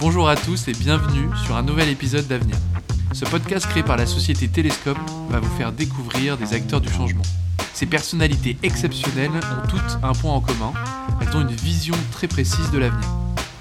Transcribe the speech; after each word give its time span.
Bonjour 0.00 0.28
à 0.28 0.36
tous 0.36 0.68
et 0.68 0.72
bienvenue 0.74 1.28
sur 1.44 1.56
un 1.56 1.62
nouvel 1.62 1.88
épisode 1.88 2.28
d'Avenir. 2.28 2.54
Ce 3.12 3.24
podcast 3.24 3.66
créé 3.66 3.82
par 3.82 3.96
la 3.96 4.06
société 4.06 4.46
Télescope 4.46 4.98
va 5.28 5.40
vous 5.40 5.56
faire 5.56 5.72
découvrir 5.72 6.36
des 6.36 6.54
acteurs 6.54 6.80
du 6.80 6.88
changement. 6.88 7.24
Ces 7.74 7.86
personnalités 7.86 8.56
exceptionnelles 8.62 9.32
ont 9.32 9.66
toutes 9.66 9.98
un 10.04 10.12
point 10.12 10.32
en 10.32 10.40
commun, 10.40 10.72
elles 11.20 11.36
ont 11.36 11.40
une 11.40 11.54
vision 11.54 11.96
très 12.12 12.28
précise 12.28 12.70
de 12.70 12.78
l'avenir. 12.78 13.08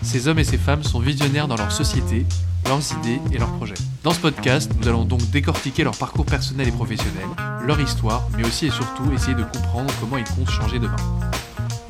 Ces 0.03 0.27
hommes 0.27 0.37
et 0.37 0.43
ces 0.43 0.59
femmes 0.59 0.83
sont 0.83 0.99
visionnaires 0.99 1.47
dans 1.47 1.57
leur 1.57 1.71
société, 1.71 2.23
leurs 2.65 2.83
idées 2.99 3.19
et 3.31 3.39
leurs 3.39 3.53
projets. 3.53 3.73
Dans 4.03 4.11
ce 4.11 4.19
podcast, 4.19 4.71
nous 4.79 4.87
allons 4.87 5.05
donc 5.05 5.27
décortiquer 5.31 5.83
leur 5.83 5.97
parcours 5.97 6.25
personnel 6.25 6.67
et 6.67 6.71
professionnel, 6.71 7.25
leur 7.65 7.79
histoire, 7.81 8.27
mais 8.37 8.45
aussi 8.45 8.67
et 8.67 8.71
surtout 8.71 9.11
essayer 9.11 9.35
de 9.35 9.43
comprendre 9.43 9.91
comment 9.99 10.17
ils 10.17 10.23
comptent 10.23 10.51
changer 10.51 10.77
demain. 10.77 10.97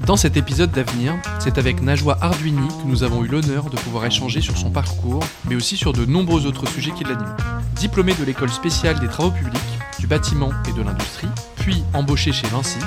Dans 0.05 0.15
cet 0.15 0.37
épisode 0.37 0.71
d'Avenir, 0.71 1.15
c'est 1.39 1.57
avec 1.57 1.81
Najwa 1.81 2.17
Arduini 2.21 2.67
que 2.67 2.87
nous 2.87 3.03
avons 3.03 3.23
eu 3.23 3.27
l'honneur 3.27 3.69
de 3.69 3.75
pouvoir 3.77 4.05
échanger 4.05 4.41
sur 4.41 4.57
son 4.57 4.69
parcours, 4.69 5.23
mais 5.49 5.55
aussi 5.55 5.75
sur 5.75 5.91
de 5.91 6.05
nombreux 6.05 6.45
autres 6.45 6.67
sujets 6.69 6.91
qui 6.91 7.03
l'animent. 7.03 7.35
Diplômée 7.75 8.13
de 8.13 8.23
l'école 8.23 8.49
spéciale 8.49 8.99
des 8.99 9.07
travaux 9.07 9.31
publics, 9.31 9.61
du 9.99 10.07
bâtiment 10.07 10.51
et 10.69 10.73
de 10.73 10.81
l'industrie, 10.81 11.27
puis 11.57 11.83
embauchée 11.93 12.31
chez 12.31 12.47
Vinci, 12.47 12.77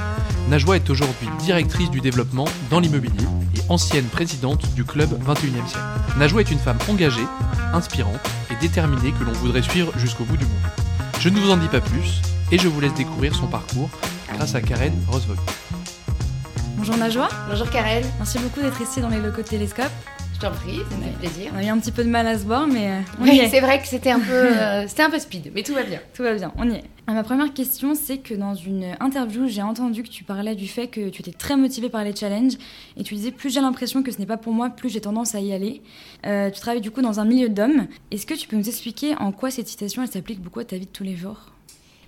Najwa 0.48 0.76
est 0.76 0.88
aujourd'hui 0.88 1.28
directrice 1.40 1.90
du 1.90 2.00
développement 2.00 2.46
dans 2.70 2.80
l'immobilier 2.80 3.26
et 3.56 3.60
ancienne 3.68 4.06
présidente 4.06 4.72
du 4.74 4.84
club 4.84 5.10
21e 5.22 5.66
siècle. 5.66 5.78
Najwa 6.18 6.40
est 6.40 6.50
une 6.50 6.58
femme 6.58 6.78
engagée, 6.88 7.26
inspirante 7.74 8.20
et 8.50 8.56
déterminée 8.60 9.12
que 9.12 9.24
l'on 9.24 9.32
voudrait 9.32 9.62
suivre 9.62 9.92
jusqu'au 9.98 10.24
bout 10.24 10.36
du 10.36 10.44
monde. 10.44 10.54
Je 11.20 11.28
ne 11.28 11.38
vous 11.38 11.50
en 11.50 11.56
dis 11.56 11.68
pas 11.68 11.80
plus 11.80 12.22
et 12.50 12.58
je 12.58 12.68
vous 12.68 12.80
laisse 12.80 12.94
découvrir 12.94 13.34
son 13.34 13.46
parcours 13.46 13.90
grâce 14.34 14.54
à 14.54 14.62
Karen 14.62 14.94
Rosvog. 15.08 15.38
Bonjour 16.90 17.04
Najwa. 17.04 17.28
Bonjour 17.48 17.70
Karen. 17.70 18.02
Merci 18.18 18.38
beaucoup 18.40 18.60
d'être 18.60 18.80
ici 18.82 19.00
dans 19.00 19.08
les 19.10 19.20
locaux 19.20 19.42
de 19.42 19.46
Télescope. 19.46 19.92
Je 20.34 20.40
t'en 20.40 20.50
prie, 20.50 20.78
ça 20.90 20.96
fait 20.96 21.18
plaisir. 21.28 21.52
On 21.54 21.58
a 21.58 21.62
eu 21.62 21.68
un 21.68 21.78
petit 21.78 21.92
peu 21.92 22.02
de 22.02 22.08
mal 22.08 22.26
à 22.26 22.36
se 22.36 22.42
voir, 22.44 22.66
mais 22.66 22.88
euh, 22.90 23.00
on 23.20 23.26
y 23.26 23.30
Oui, 23.30 23.38
est. 23.38 23.48
c'est 23.48 23.60
vrai 23.60 23.80
que 23.80 23.86
c'était 23.86 24.10
un 24.10 24.18
peu, 24.18 24.32
euh, 24.32 24.88
c'était 24.88 25.04
un 25.04 25.10
peu 25.10 25.20
speed, 25.20 25.52
mais 25.54 25.62
tout 25.62 25.72
va 25.72 25.84
bien. 25.84 26.00
Tout 26.14 26.24
va 26.24 26.34
bien, 26.34 26.50
on 26.56 26.68
y 26.68 26.74
est. 26.74 26.82
Euh, 27.08 27.12
Ma 27.12 27.22
première 27.22 27.54
question, 27.54 27.94
c'est 27.94 28.18
que 28.18 28.34
dans 28.34 28.56
une 28.56 28.96
interview, 28.98 29.46
j'ai 29.46 29.62
entendu 29.62 30.02
que 30.02 30.08
tu 30.08 30.24
parlais 30.24 30.56
du 30.56 30.66
fait 30.66 30.88
que 30.88 31.10
tu 31.10 31.22
étais 31.22 31.30
très 31.32 31.56
motivée 31.56 31.90
par 31.90 32.02
les 32.02 32.16
challenges 32.16 32.54
et 32.96 33.04
tu 33.04 33.14
disais 33.14 33.30
plus 33.30 33.50
j'ai 33.54 33.60
l'impression 33.60 34.02
que 34.02 34.10
ce 34.10 34.18
n'est 34.18 34.26
pas 34.26 34.36
pour 34.36 34.52
moi, 34.52 34.68
plus 34.70 34.88
j'ai 34.88 35.00
tendance 35.00 35.36
à 35.36 35.40
y 35.40 35.52
aller. 35.52 35.82
Euh, 36.26 36.50
tu 36.50 36.58
travailles 36.60 36.80
du 36.80 36.90
coup 36.90 37.02
dans 37.02 37.20
un 37.20 37.24
milieu 37.24 37.48
d'hommes. 37.48 37.86
Est-ce 38.10 38.26
que 38.26 38.34
tu 38.34 38.48
peux 38.48 38.56
nous 38.56 38.68
expliquer 38.68 39.14
en 39.20 39.30
quoi 39.30 39.52
cette 39.52 39.68
citation 39.68 40.02
elle 40.02 40.10
s'applique 40.10 40.40
beaucoup 40.40 40.58
à 40.58 40.64
ta 40.64 40.76
vie 40.76 40.86
de 40.86 40.90
tous 40.90 41.04
les 41.04 41.14
jours? 41.14 41.52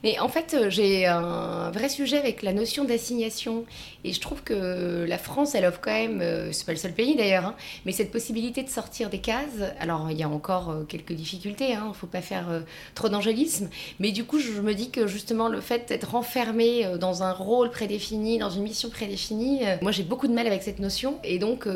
Mais 0.03 0.19
en 0.19 0.29
fait, 0.29 0.55
euh, 0.55 0.71
j'ai 0.71 1.07
un 1.07 1.71
vrai 1.71 1.89
sujet 1.89 2.19
avec 2.19 2.43
la 2.43 2.53
notion 2.53 2.85
d'assignation. 2.85 3.65
Et 4.05 4.13
je 4.13 4.21
trouve 4.21 4.43
que 4.43 5.05
la 5.09 5.19
France, 5.19 5.55
elle 5.55 5.65
offre 5.65 5.81
quand 5.81 5.93
même, 5.93 6.21
euh, 6.21 6.51
c'est 6.51 6.67
pas 6.67 6.73
le 6.73 6.79
seul 6.79 6.93
pays 6.93 7.15
d'ailleurs, 7.15 7.47
hein, 7.47 7.55
mais 7.87 7.93
cette 7.93 8.11
possibilité 8.11 8.63
de 8.65 8.69
sortir 8.69 9.11
des 9.11 9.19
cases. 9.19 9.63
Alors, 9.79 10.11
il 10.11 10.17
y 10.17 10.25
a 10.25 10.29
encore 10.29 10.71
euh, 10.71 10.83
quelques 10.83 11.13
difficultés, 11.13 11.75
hein, 11.75 11.93
faut 11.95 12.09
pas 12.09 12.21
faire 12.21 12.47
trop 12.95 13.09
d'angélisme. 13.09 13.69
Mais 14.01 14.11
du 14.11 14.25
coup, 14.25 14.39
je 14.39 14.61
me 14.61 14.75
dis 14.75 14.91
que 14.91 15.07
justement, 15.07 15.49
le 15.49 15.61
fait 15.61 15.89
d'être 15.89 16.15
enfermé 16.15 16.87
dans 16.99 17.23
un 17.23 17.33
rôle 17.33 17.71
prédéfini, 17.71 18.39
dans 18.39 18.51
une 18.51 18.63
mission 18.63 18.91
prédéfinie, 18.91 19.61
moi 19.81 19.93
j'ai 19.93 20.03
beaucoup 20.03 20.27
de 20.27 20.33
mal 20.33 20.47
avec 20.47 20.63
cette 20.63 20.79
notion. 20.79 21.19
Et 21.25 21.39
donc, 21.39 21.67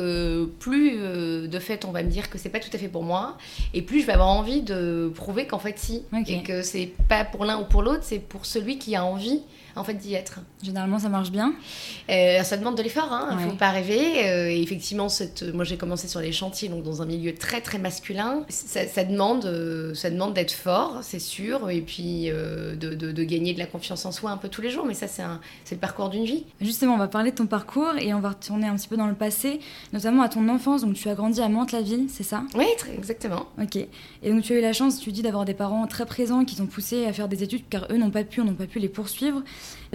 plus 0.59 0.97
de 0.97 1.59
fait, 1.59 1.85
on 1.85 1.91
va 1.91 2.03
me 2.03 2.09
dire 2.09 2.29
que 2.29 2.37
c'est 2.37 2.49
pas 2.49 2.59
tout 2.59 2.69
à 2.73 2.77
fait 2.77 2.87
pour 2.87 3.03
moi, 3.03 3.37
et 3.73 3.81
plus 3.81 4.01
je 4.01 4.05
vais 4.05 4.13
avoir 4.13 4.29
envie 4.29 4.61
de 4.61 5.11
prouver 5.15 5.47
qu'en 5.47 5.59
fait, 5.59 5.77
si. 5.79 6.03
Et 6.27 6.43
que 6.43 6.61
c'est 6.61 6.91
pas 7.07 7.23
pour 7.23 7.45
l'un 7.45 7.59
ou 7.59 7.65
pour 7.65 7.81
l'autre, 7.81 8.03
c'est 8.03 8.16
pour 8.19 8.45
celui 8.45 8.77
qui 8.79 8.95
a 8.95 9.03
envie 9.03 9.41
en 9.77 9.83
fait 9.83 9.93
d'y 9.93 10.13
être. 10.13 10.39
Généralement, 10.63 10.99
ça 10.99 11.09
marche 11.09 11.31
bien. 11.31 11.53
Euh, 12.09 12.43
ça 12.43 12.57
demande 12.57 12.75
de 12.77 12.83
l'effort, 12.83 13.11
hein. 13.11 13.29
il 13.31 13.37
Ouais. 13.37 13.49
faut 13.51 13.55
pas 13.57 13.69
rêver. 13.71 14.25
Euh, 14.27 14.49
et 14.49 14.61
effectivement, 14.61 15.09
cette, 15.09 15.43
moi 15.53 15.63
j'ai 15.63 15.77
commencé 15.77 16.07
sur 16.07 16.19
les 16.19 16.31
chantiers, 16.31 16.69
donc 16.69 16.83
dans 16.83 17.01
un 17.01 17.05
milieu 17.05 17.33
très 17.35 17.61
très 17.61 17.77
masculin. 17.77 18.43
Ça, 18.49 18.87
ça 18.87 19.03
demande, 19.03 19.45
euh, 19.45 19.93
ça 19.93 20.09
demande 20.09 20.33
d'être 20.33 20.51
fort, 20.51 20.99
c'est 21.03 21.19
sûr, 21.19 21.69
et 21.69 21.81
puis 21.81 22.27
de, 22.29 22.75
de- 22.95 23.11
de 23.11 23.23
gagner 23.23 23.53
de 23.53 23.59
la 23.59 23.65
confiance 23.67 24.05
en 24.05 24.11
soi 24.11 24.31
un 24.31 24.37
peu 24.37 24.49
tous 24.49 24.61
les 24.61 24.69
jours. 24.69 24.85
Mais 24.85 24.93
ça, 24.93 25.07
c'est 25.07 25.21
un- 25.21 25.39
c'est 25.65 25.75
le 25.75 25.81
parcours 25.81 26.09
d'une 26.09 26.25
vie. 26.25 26.43
Justement, 26.61 26.95
on 26.95 26.97
va 26.97 27.07
parler 27.07 27.31
de 27.31 27.35
ton 27.35 27.45
parcours 27.47 27.93
et 27.99 28.13
on 28.13 28.19
va 28.19 28.29
retourner 28.29 28.67
un 28.67 28.75
petit 28.75 28.87
peu 28.87 28.97
dans 28.97 29.07
le 29.07 29.15
passé, 29.15 29.59
notamment 29.93 30.21
à 30.23 30.29
ton 30.29 30.47
enfance. 30.49 30.81
Donc, 30.81 30.95
tu 30.95 31.09
as 31.09 31.15
grandi 31.15 31.41
à 31.41 31.49
Mantes-la-Ville, 31.49 32.07
c'est 32.09 32.23
ça? 32.23 32.43
Oui, 32.55 32.65
très 32.77 32.93
exactement. 32.93 33.45
Ok. 33.61 33.75
Et 33.75 34.31
donc 34.31 34.43
tu 34.43 34.53
as 34.53 34.57
eu 34.57 34.61
la 34.61 34.73
chance, 34.73 34.99
tu 34.99 35.11
dis, 35.11 35.21
d'avoir 35.21 35.45
des 35.45 35.53
parents 35.53 35.85
très 35.87 36.05
présents 36.05 36.43
qui 36.45 36.55
t'ont 36.55 36.65
poussé 36.65 37.05
à 37.05 37.13
faire 37.13 37.27
des 37.27 37.43
études 37.43 37.63
car 37.69 37.87
eux 37.91 37.97
n'ont 37.97 38.09
pas 38.09 38.23
pu, 38.23 38.41
n'ont 38.41 38.53
pas 38.53 38.65
pu 38.65 38.79
les 38.79 38.89
poursuivre. 38.89 39.43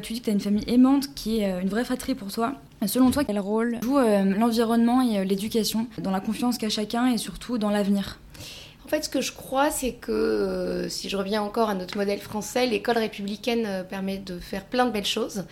Tu 0.02 0.14
dis 0.14 0.20
que 0.20 0.24
tu 0.24 0.30
as 0.30 0.32
une 0.32 0.40
famille 0.40 0.64
aimante 0.66 1.14
qui 1.14 1.40
est 1.40 1.52
euh, 1.52 1.60
une 1.60 1.68
vraie 1.68 1.84
fratrie 1.84 2.14
pour 2.14 2.32
toi. 2.32 2.54
Selon 2.86 3.10
toi, 3.10 3.24
quel 3.24 3.38
rôle 3.38 3.78
joue 3.82 3.98
euh, 3.98 4.24
l'environnement 4.24 5.02
et 5.02 5.18
euh, 5.18 5.24
l'éducation 5.24 5.86
dans 5.98 6.10
la 6.10 6.20
confiance 6.20 6.58
qu'a 6.58 6.68
chacun 6.68 7.06
et 7.06 7.18
surtout 7.18 7.58
dans 7.58 7.70
l'avenir? 7.70 8.18
En 8.84 8.88
fait, 8.88 9.04
ce 9.04 9.08
que 9.08 9.20
je 9.20 9.32
crois, 9.32 9.70
c'est 9.70 9.92
que 9.92 10.12
euh, 10.12 10.88
si 10.88 11.08
je 11.08 11.16
reviens 11.16 11.42
encore 11.42 11.70
à 11.70 11.74
notre 11.74 11.96
modèle 11.96 12.20
français, 12.20 12.66
l'école 12.66 12.98
républicaine 12.98 13.64
euh, 13.64 13.84
permet 13.84 14.18
de 14.18 14.38
faire 14.38 14.64
plein 14.64 14.86
de 14.86 14.90
belles 14.90 15.06
choses. 15.06 15.44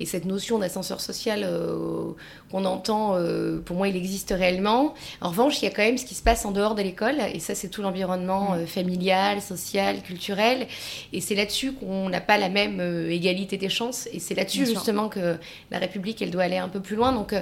Et 0.00 0.06
cette 0.06 0.24
notion 0.24 0.58
d'ascenseur 0.58 1.00
social 1.00 1.42
euh, 1.44 2.12
qu'on 2.50 2.64
entend, 2.64 3.16
euh, 3.16 3.60
pour 3.60 3.76
moi, 3.76 3.88
il 3.88 3.96
existe 3.96 4.34
réellement. 4.36 4.94
En 5.20 5.28
revanche, 5.30 5.62
il 5.62 5.64
y 5.64 5.68
a 5.68 5.70
quand 5.70 5.82
même 5.82 5.98
ce 5.98 6.04
qui 6.04 6.14
se 6.14 6.22
passe 6.22 6.44
en 6.44 6.50
dehors 6.50 6.74
de 6.74 6.82
l'école. 6.82 7.16
Et 7.32 7.38
ça, 7.38 7.54
c'est 7.54 7.68
tout 7.68 7.80
l'environnement 7.80 8.54
euh, 8.54 8.66
familial, 8.66 9.40
social, 9.40 10.02
culturel. 10.02 10.66
Et 11.12 11.20
c'est 11.20 11.34
là-dessus 11.34 11.72
qu'on 11.72 12.08
n'a 12.08 12.20
pas 12.20 12.38
la 12.38 12.48
même 12.48 12.80
égalité 13.08 13.56
des 13.56 13.68
chances. 13.68 14.08
Et 14.12 14.18
c'est 14.18 14.34
là-dessus, 14.34 14.66
justement, 14.66 15.08
que 15.08 15.36
la 15.70 15.78
République, 15.78 16.20
elle 16.22 16.30
doit 16.30 16.42
aller 16.42 16.58
un 16.58 16.68
peu 16.68 16.80
plus 16.80 16.96
loin. 16.96 17.12
Donc, 17.12 17.34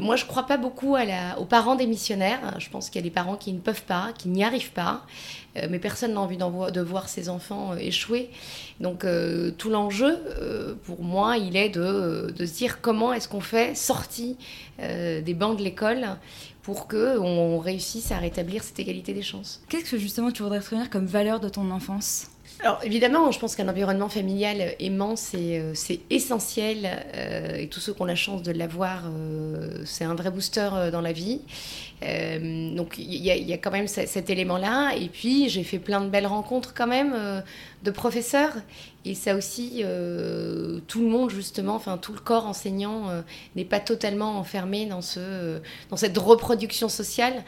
moi, 0.00 0.16
je 0.16 0.24
crois 0.24 0.44
pas 0.44 0.56
beaucoup 0.56 0.96
à 0.96 1.04
la, 1.04 1.38
aux 1.38 1.44
parents 1.44 1.76
des 1.76 1.86
missionnaires. 1.86 2.56
Je 2.58 2.68
pense 2.68 2.90
qu'il 2.90 3.00
y 3.00 3.04
a 3.04 3.08
des 3.08 3.14
parents 3.14 3.36
qui 3.36 3.52
ne 3.52 3.60
peuvent 3.60 3.84
pas, 3.84 4.08
qui 4.18 4.28
n'y 4.28 4.44
arrivent 4.50 4.72
pas. 4.72 5.06
Euh, 5.56 5.66
mais 5.68 5.78
personne 5.78 6.14
n'a 6.14 6.20
envie 6.20 6.36
de 6.36 6.80
voir 6.80 7.08
ses 7.08 7.28
enfants 7.28 7.72
euh, 7.72 7.76
échouer. 7.76 8.30
Donc, 8.78 9.04
euh, 9.04 9.50
tout 9.50 9.70
l'enjeu, 9.70 10.18
pour 10.84 11.02
moi, 11.02 11.36
il 11.36 11.56
est 11.56 11.70
de, 11.70 12.32
de 12.36 12.46
se 12.46 12.54
dire 12.54 12.80
comment 12.80 13.12
est-ce 13.12 13.28
qu'on 13.28 13.40
fait 13.40 13.74
sortie 13.74 14.36
des 14.78 15.34
bancs 15.34 15.58
de 15.58 15.62
l'école 15.62 16.16
pour 16.62 16.88
qu'on 16.88 16.96
on 16.96 17.58
réussisse 17.58 18.12
à 18.12 18.18
rétablir 18.18 18.62
cette 18.62 18.78
égalité 18.78 19.12
des 19.12 19.22
chances. 19.22 19.62
Qu'est-ce 19.68 19.90
que 19.90 19.98
justement 19.98 20.30
tu 20.30 20.42
voudrais 20.42 20.60
retenir 20.60 20.88
comme 20.88 21.06
valeur 21.06 21.40
de 21.40 21.48
ton 21.48 21.70
enfance? 21.70 22.28
Alors 22.62 22.78
évidemment, 22.84 23.30
je 23.30 23.38
pense 23.38 23.56
qu'un 23.56 23.68
environnement 23.68 24.10
familial 24.10 24.74
aimant, 24.80 25.16
c'est 25.16 25.58
euh, 25.58 25.72
c'est 25.74 26.00
essentiel. 26.10 26.90
euh, 27.14 27.56
et 27.56 27.68
tous 27.68 27.80
ceux 27.80 27.94
qui 27.94 28.02
ont 28.02 28.04
la 28.04 28.14
chance 28.16 28.42
de 28.42 28.52
l'avoir, 28.52 29.04
euh, 29.06 29.82
c'est 29.86 30.04
un 30.04 30.14
vrai 30.14 30.30
booster 30.30 30.68
euh, 30.74 30.90
dans 30.90 31.00
la 31.00 31.12
vie. 31.12 31.40
Euh, 32.02 32.74
donc 32.74 32.96
il 32.98 33.14
y, 33.14 33.28
y 33.28 33.52
a 33.52 33.58
quand 33.58 33.70
même 33.70 33.88
ce- 33.88 34.04
cet 34.06 34.28
élément-là. 34.28 34.92
Et 34.96 35.08
puis 35.08 35.48
j'ai 35.48 35.64
fait 35.64 35.78
plein 35.78 36.02
de 36.02 36.08
belles 36.10 36.26
rencontres 36.26 36.74
quand 36.74 36.86
même 36.86 37.14
euh, 37.16 37.40
de 37.82 37.90
professeurs. 37.90 38.52
Et 39.06 39.14
ça 39.14 39.34
aussi, 39.34 39.80
euh, 39.82 40.80
tout 40.86 41.00
le 41.00 41.08
monde 41.08 41.30
justement, 41.30 41.74
enfin 41.74 41.96
tout 41.96 42.12
le 42.12 42.18
corps 42.20 42.46
enseignant 42.46 43.08
euh, 43.08 43.22
n'est 43.56 43.64
pas 43.64 43.80
totalement 43.80 44.38
enfermé 44.38 44.84
dans, 44.84 45.00
ce, 45.00 45.58
dans 45.88 45.96
cette 45.96 46.18
reproduction 46.18 46.90
sociale. 46.90 47.42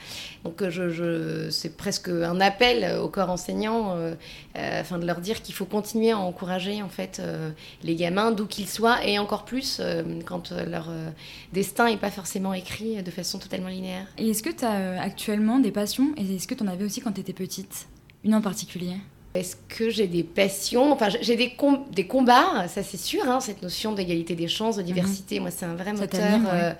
Donc 0.44 0.62
euh, 0.62 0.70
je, 0.70 1.50
c'est 1.50 1.76
presque 1.76 2.08
un 2.08 2.40
appel 2.40 2.98
au 2.98 3.08
corps 3.08 3.30
enseignant. 3.30 3.96
euh, 3.96 4.14
euh, 4.56 4.80
afin 4.80 4.98
de 4.98 5.06
leur 5.06 5.20
dire 5.20 5.40
qu'il 5.42 5.54
faut 5.54 5.64
continuer 5.64 6.10
à 6.10 6.18
encourager 6.18 6.82
en 6.82 6.88
fait 6.88 7.20
euh, 7.20 7.50
les 7.82 7.94
gamins 7.94 8.32
d'où 8.32 8.46
qu'ils 8.46 8.68
soient 8.68 9.04
et 9.06 9.18
encore 9.18 9.44
plus 9.44 9.78
euh, 9.80 10.02
quand 10.26 10.52
euh, 10.52 10.64
leur 10.66 10.90
euh, 10.90 11.08
destin 11.52 11.88
n'est 11.88 11.96
pas 11.96 12.10
forcément 12.10 12.52
écrit 12.52 13.02
de 13.02 13.10
façon 13.10 13.38
totalement 13.38 13.68
linéaire. 13.68 14.06
Et 14.18 14.30
est-ce 14.30 14.42
que 14.42 14.50
tu 14.50 14.64
as 14.64 15.00
actuellement 15.00 15.58
des 15.58 15.70
passions 15.70 16.12
et 16.16 16.34
est-ce 16.34 16.46
que 16.46 16.54
tu 16.54 16.62
en 16.62 16.66
avais 16.66 16.84
aussi 16.84 17.00
quand 17.00 17.12
tu 17.12 17.20
étais 17.20 17.32
petite? 17.32 17.88
Une 18.24 18.34
en 18.34 18.42
particulier? 18.42 18.96
Est-ce 19.34 19.56
que 19.68 19.88
j'ai 19.88 20.08
des 20.08 20.24
passions? 20.24 20.92
Enfin, 20.92 21.08
j'ai 21.22 21.36
des, 21.36 21.54
com- 21.54 21.84
des 21.90 22.06
combats, 22.06 22.68
ça 22.68 22.82
c'est 22.82 22.98
sûr, 22.98 23.26
hein, 23.26 23.40
cette 23.40 23.62
notion 23.62 23.92
d'égalité 23.94 24.34
des 24.34 24.46
chances, 24.46 24.76
de 24.76 24.82
diversité, 24.82 25.40
moi 25.40 25.50
c'est 25.50 25.64
un 25.64 25.74
vrai 25.74 25.94
moteur 25.94 26.20
ouais. 26.20 26.50
euh, 26.52 26.72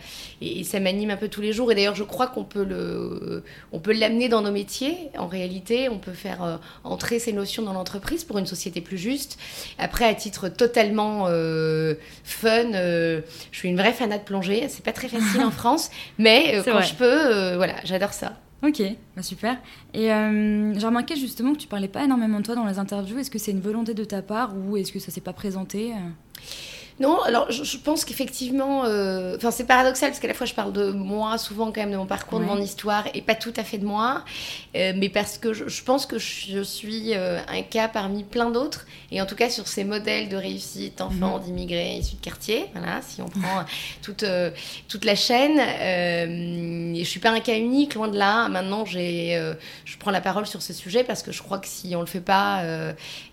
et, 0.42 0.60
et 0.60 0.64
ça 0.64 0.78
m'anime 0.78 1.08
un 1.10 1.16
peu 1.16 1.28
tous 1.28 1.40
les 1.40 1.54
jours. 1.54 1.72
Et 1.72 1.74
d'ailleurs, 1.74 1.94
je 1.94 2.02
crois 2.04 2.26
qu'on 2.26 2.44
peut 2.44 2.62
le, 2.64 3.42
on 3.72 3.78
peut 3.78 3.94
l'amener 3.94 4.28
dans 4.28 4.42
nos 4.42 4.50
métiers. 4.52 4.98
En 5.16 5.28
réalité, 5.28 5.88
on 5.88 5.98
peut 5.98 6.12
faire 6.12 6.42
euh, 6.44 6.56
entrer 6.84 7.18
ces 7.18 7.32
notions 7.32 7.62
dans 7.62 7.72
l'entreprise 7.72 8.22
pour 8.24 8.36
une 8.36 8.44
société 8.46 8.82
plus 8.82 8.98
juste. 8.98 9.38
Après, 9.78 10.04
à 10.04 10.14
titre 10.14 10.50
totalement 10.50 11.28
euh, 11.28 11.94
fun, 12.22 12.74
euh, 12.74 13.22
je 13.50 13.58
suis 13.60 13.70
une 13.70 13.78
vraie 13.78 13.94
fanat 13.94 14.18
de 14.18 14.24
plongée. 14.24 14.66
C'est 14.68 14.84
pas 14.84 14.92
très 14.92 15.08
facile 15.08 15.40
en 15.42 15.50
France, 15.52 15.90
mais 16.18 16.60
quand 16.66 16.72
vrai. 16.72 16.82
je 16.82 16.94
peux, 16.96 17.54
voilà, 17.56 17.76
j'adore 17.84 18.12
ça. 18.12 18.41
Ok, 18.62 18.80
bah 19.16 19.22
super. 19.22 19.58
Et 19.92 20.12
euh, 20.12 20.72
j'ai 20.78 20.86
remarqué 20.86 21.16
justement 21.16 21.52
que 21.52 21.58
tu 21.58 21.66
parlais 21.66 21.88
pas 21.88 22.04
énormément 22.04 22.38
de 22.38 22.44
toi 22.44 22.54
dans 22.54 22.64
les 22.64 22.78
interviews. 22.78 23.18
Est-ce 23.18 23.30
que 23.30 23.38
c'est 23.38 23.50
une 23.50 23.60
volonté 23.60 23.92
de 23.92 24.04
ta 24.04 24.22
part 24.22 24.54
ou 24.56 24.76
est-ce 24.76 24.92
que 24.92 25.00
ça 25.00 25.10
s'est 25.10 25.20
pas 25.20 25.32
présenté 25.32 25.92
euh? 25.92 25.96
Non, 27.02 27.20
alors 27.22 27.50
je, 27.50 27.76
pense 27.78 28.04
qu'effectivement, 28.04 28.84
euh, 28.84 29.34
enfin 29.36 29.50
c'est 29.50 29.66
paradoxal 29.66 30.10
parce 30.10 30.20
qu'à 30.20 30.28
la 30.28 30.34
fois 30.34 30.46
je 30.46 30.54
parle 30.54 30.72
de 30.72 30.92
moi 30.92 31.36
souvent 31.36 31.72
quand 31.72 31.80
même 31.80 31.90
de 31.90 31.96
mon 31.96 32.06
parcours, 32.06 32.38
de 32.38 32.44
mon 32.44 32.58
histoire 32.58 33.08
et 33.12 33.22
pas 33.22 33.34
tout 33.34 33.52
à 33.56 33.64
fait 33.64 33.78
de 33.78 33.84
moi, 33.84 34.24
euh, 34.76 34.92
mais 34.94 35.08
parce 35.08 35.36
que 35.36 35.52
je, 35.52 35.82
pense 35.82 36.06
que 36.06 36.20
je 36.20 36.62
suis 36.62 37.14
euh, 37.14 37.40
un 37.48 37.62
cas 37.62 37.88
parmi 37.88 38.22
plein 38.22 38.50
d'autres 38.50 38.86
et 39.10 39.20
en 39.20 39.26
tout 39.26 39.34
cas 39.34 39.50
sur 39.50 39.66
ces 39.66 39.82
modèles 39.82 40.28
de 40.28 40.36
réussite 40.36 41.00
enfants 41.00 41.38
mhm. 41.38 41.44
d'immigrés 41.44 41.96
issus 41.96 42.14
de 42.14 42.20
quartier, 42.20 42.66
voilà, 42.72 43.02
si 43.02 43.20
on 43.20 43.26
prend 43.26 43.64
toute 44.00 44.24
toute 44.86 45.04
la 45.04 45.16
chaîne, 45.16 45.58
je 45.58 47.04
suis 47.04 47.18
pas 47.18 47.30
un 47.30 47.40
cas 47.40 47.56
unique, 47.56 47.94
loin 47.94 48.06
de 48.06 48.16
là. 48.16 48.48
Maintenant 48.48 48.84
j'ai, 48.84 49.42
je 49.84 49.96
prends 49.98 50.12
la 50.12 50.20
parole 50.20 50.46
sur 50.46 50.62
ce 50.62 50.72
sujet 50.72 51.02
parce 51.02 51.24
que 51.24 51.32
je 51.32 51.42
crois 51.42 51.58
que 51.58 51.66
si 51.66 51.96
on 51.96 52.00
le 52.00 52.06
fait 52.06 52.20
pas, 52.20 52.62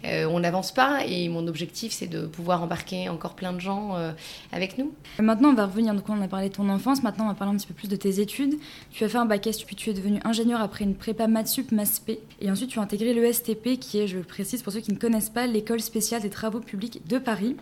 on 0.03 0.39
n'avance 0.39 0.71
pas 0.71 1.05
et 1.05 1.29
mon 1.29 1.45
objectif 1.45 1.93
c'est 1.93 2.07
de 2.07 2.25
pouvoir 2.25 2.63
embarquer 2.63 3.09
encore 3.09 3.35
plein 3.35 3.53
de 3.53 3.58
gens 3.59 3.95
euh, 3.95 4.11
avec 4.51 4.77
nous. 4.77 4.93
Maintenant, 5.19 5.49
on 5.49 5.53
va 5.53 5.65
revenir, 5.65 5.93
donc 5.93 6.09
on 6.09 6.21
a 6.21 6.27
parlé 6.27 6.49
de 6.49 6.53
ton 6.53 6.69
enfance, 6.69 7.03
maintenant 7.03 7.25
on 7.25 7.29
va 7.29 7.33
parler 7.33 7.53
un 7.53 7.57
petit 7.57 7.67
peu 7.67 7.73
plus 7.73 7.89
de 7.89 7.95
tes 7.95 8.19
études. 8.19 8.55
Tu 8.91 9.03
as 9.03 9.09
fait 9.09 9.17
un 9.17 9.25
bac 9.25 9.45
S, 9.47 9.63
puis 9.63 9.75
tu 9.75 9.89
es 9.89 9.93
devenu 9.93 10.19
ingénieur 10.23 10.61
après 10.61 10.85
une 10.85 10.95
prépa 10.95 11.27
Matsup 11.27 11.71
MASP, 11.71 12.11
et 12.41 12.51
ensuite 12.51 12.69
tu 12.69 12.79
as 12.79 12.81
intégré 12.81 13.13
l'ESTP, 13.13 13.79
qui 13.79 13.99
est, 13.99 14.07
je 14.07 14.17
le 14.17 14.23
précise 14.23 14.63
pour 14.63 14.73
ceux 14.73 14.81
qui 14.81 14.91
ne 14.91 14.97
connaissent 14.97 15.29
pas, 15.29 15.47
l'école 15.47 15.81
spéciale 15.81 16.21
des 16.21 16.29
travaux 16.29 16.59
publics 16.59 17.01
de 17.07 17.17
Paris. 17.17 17.55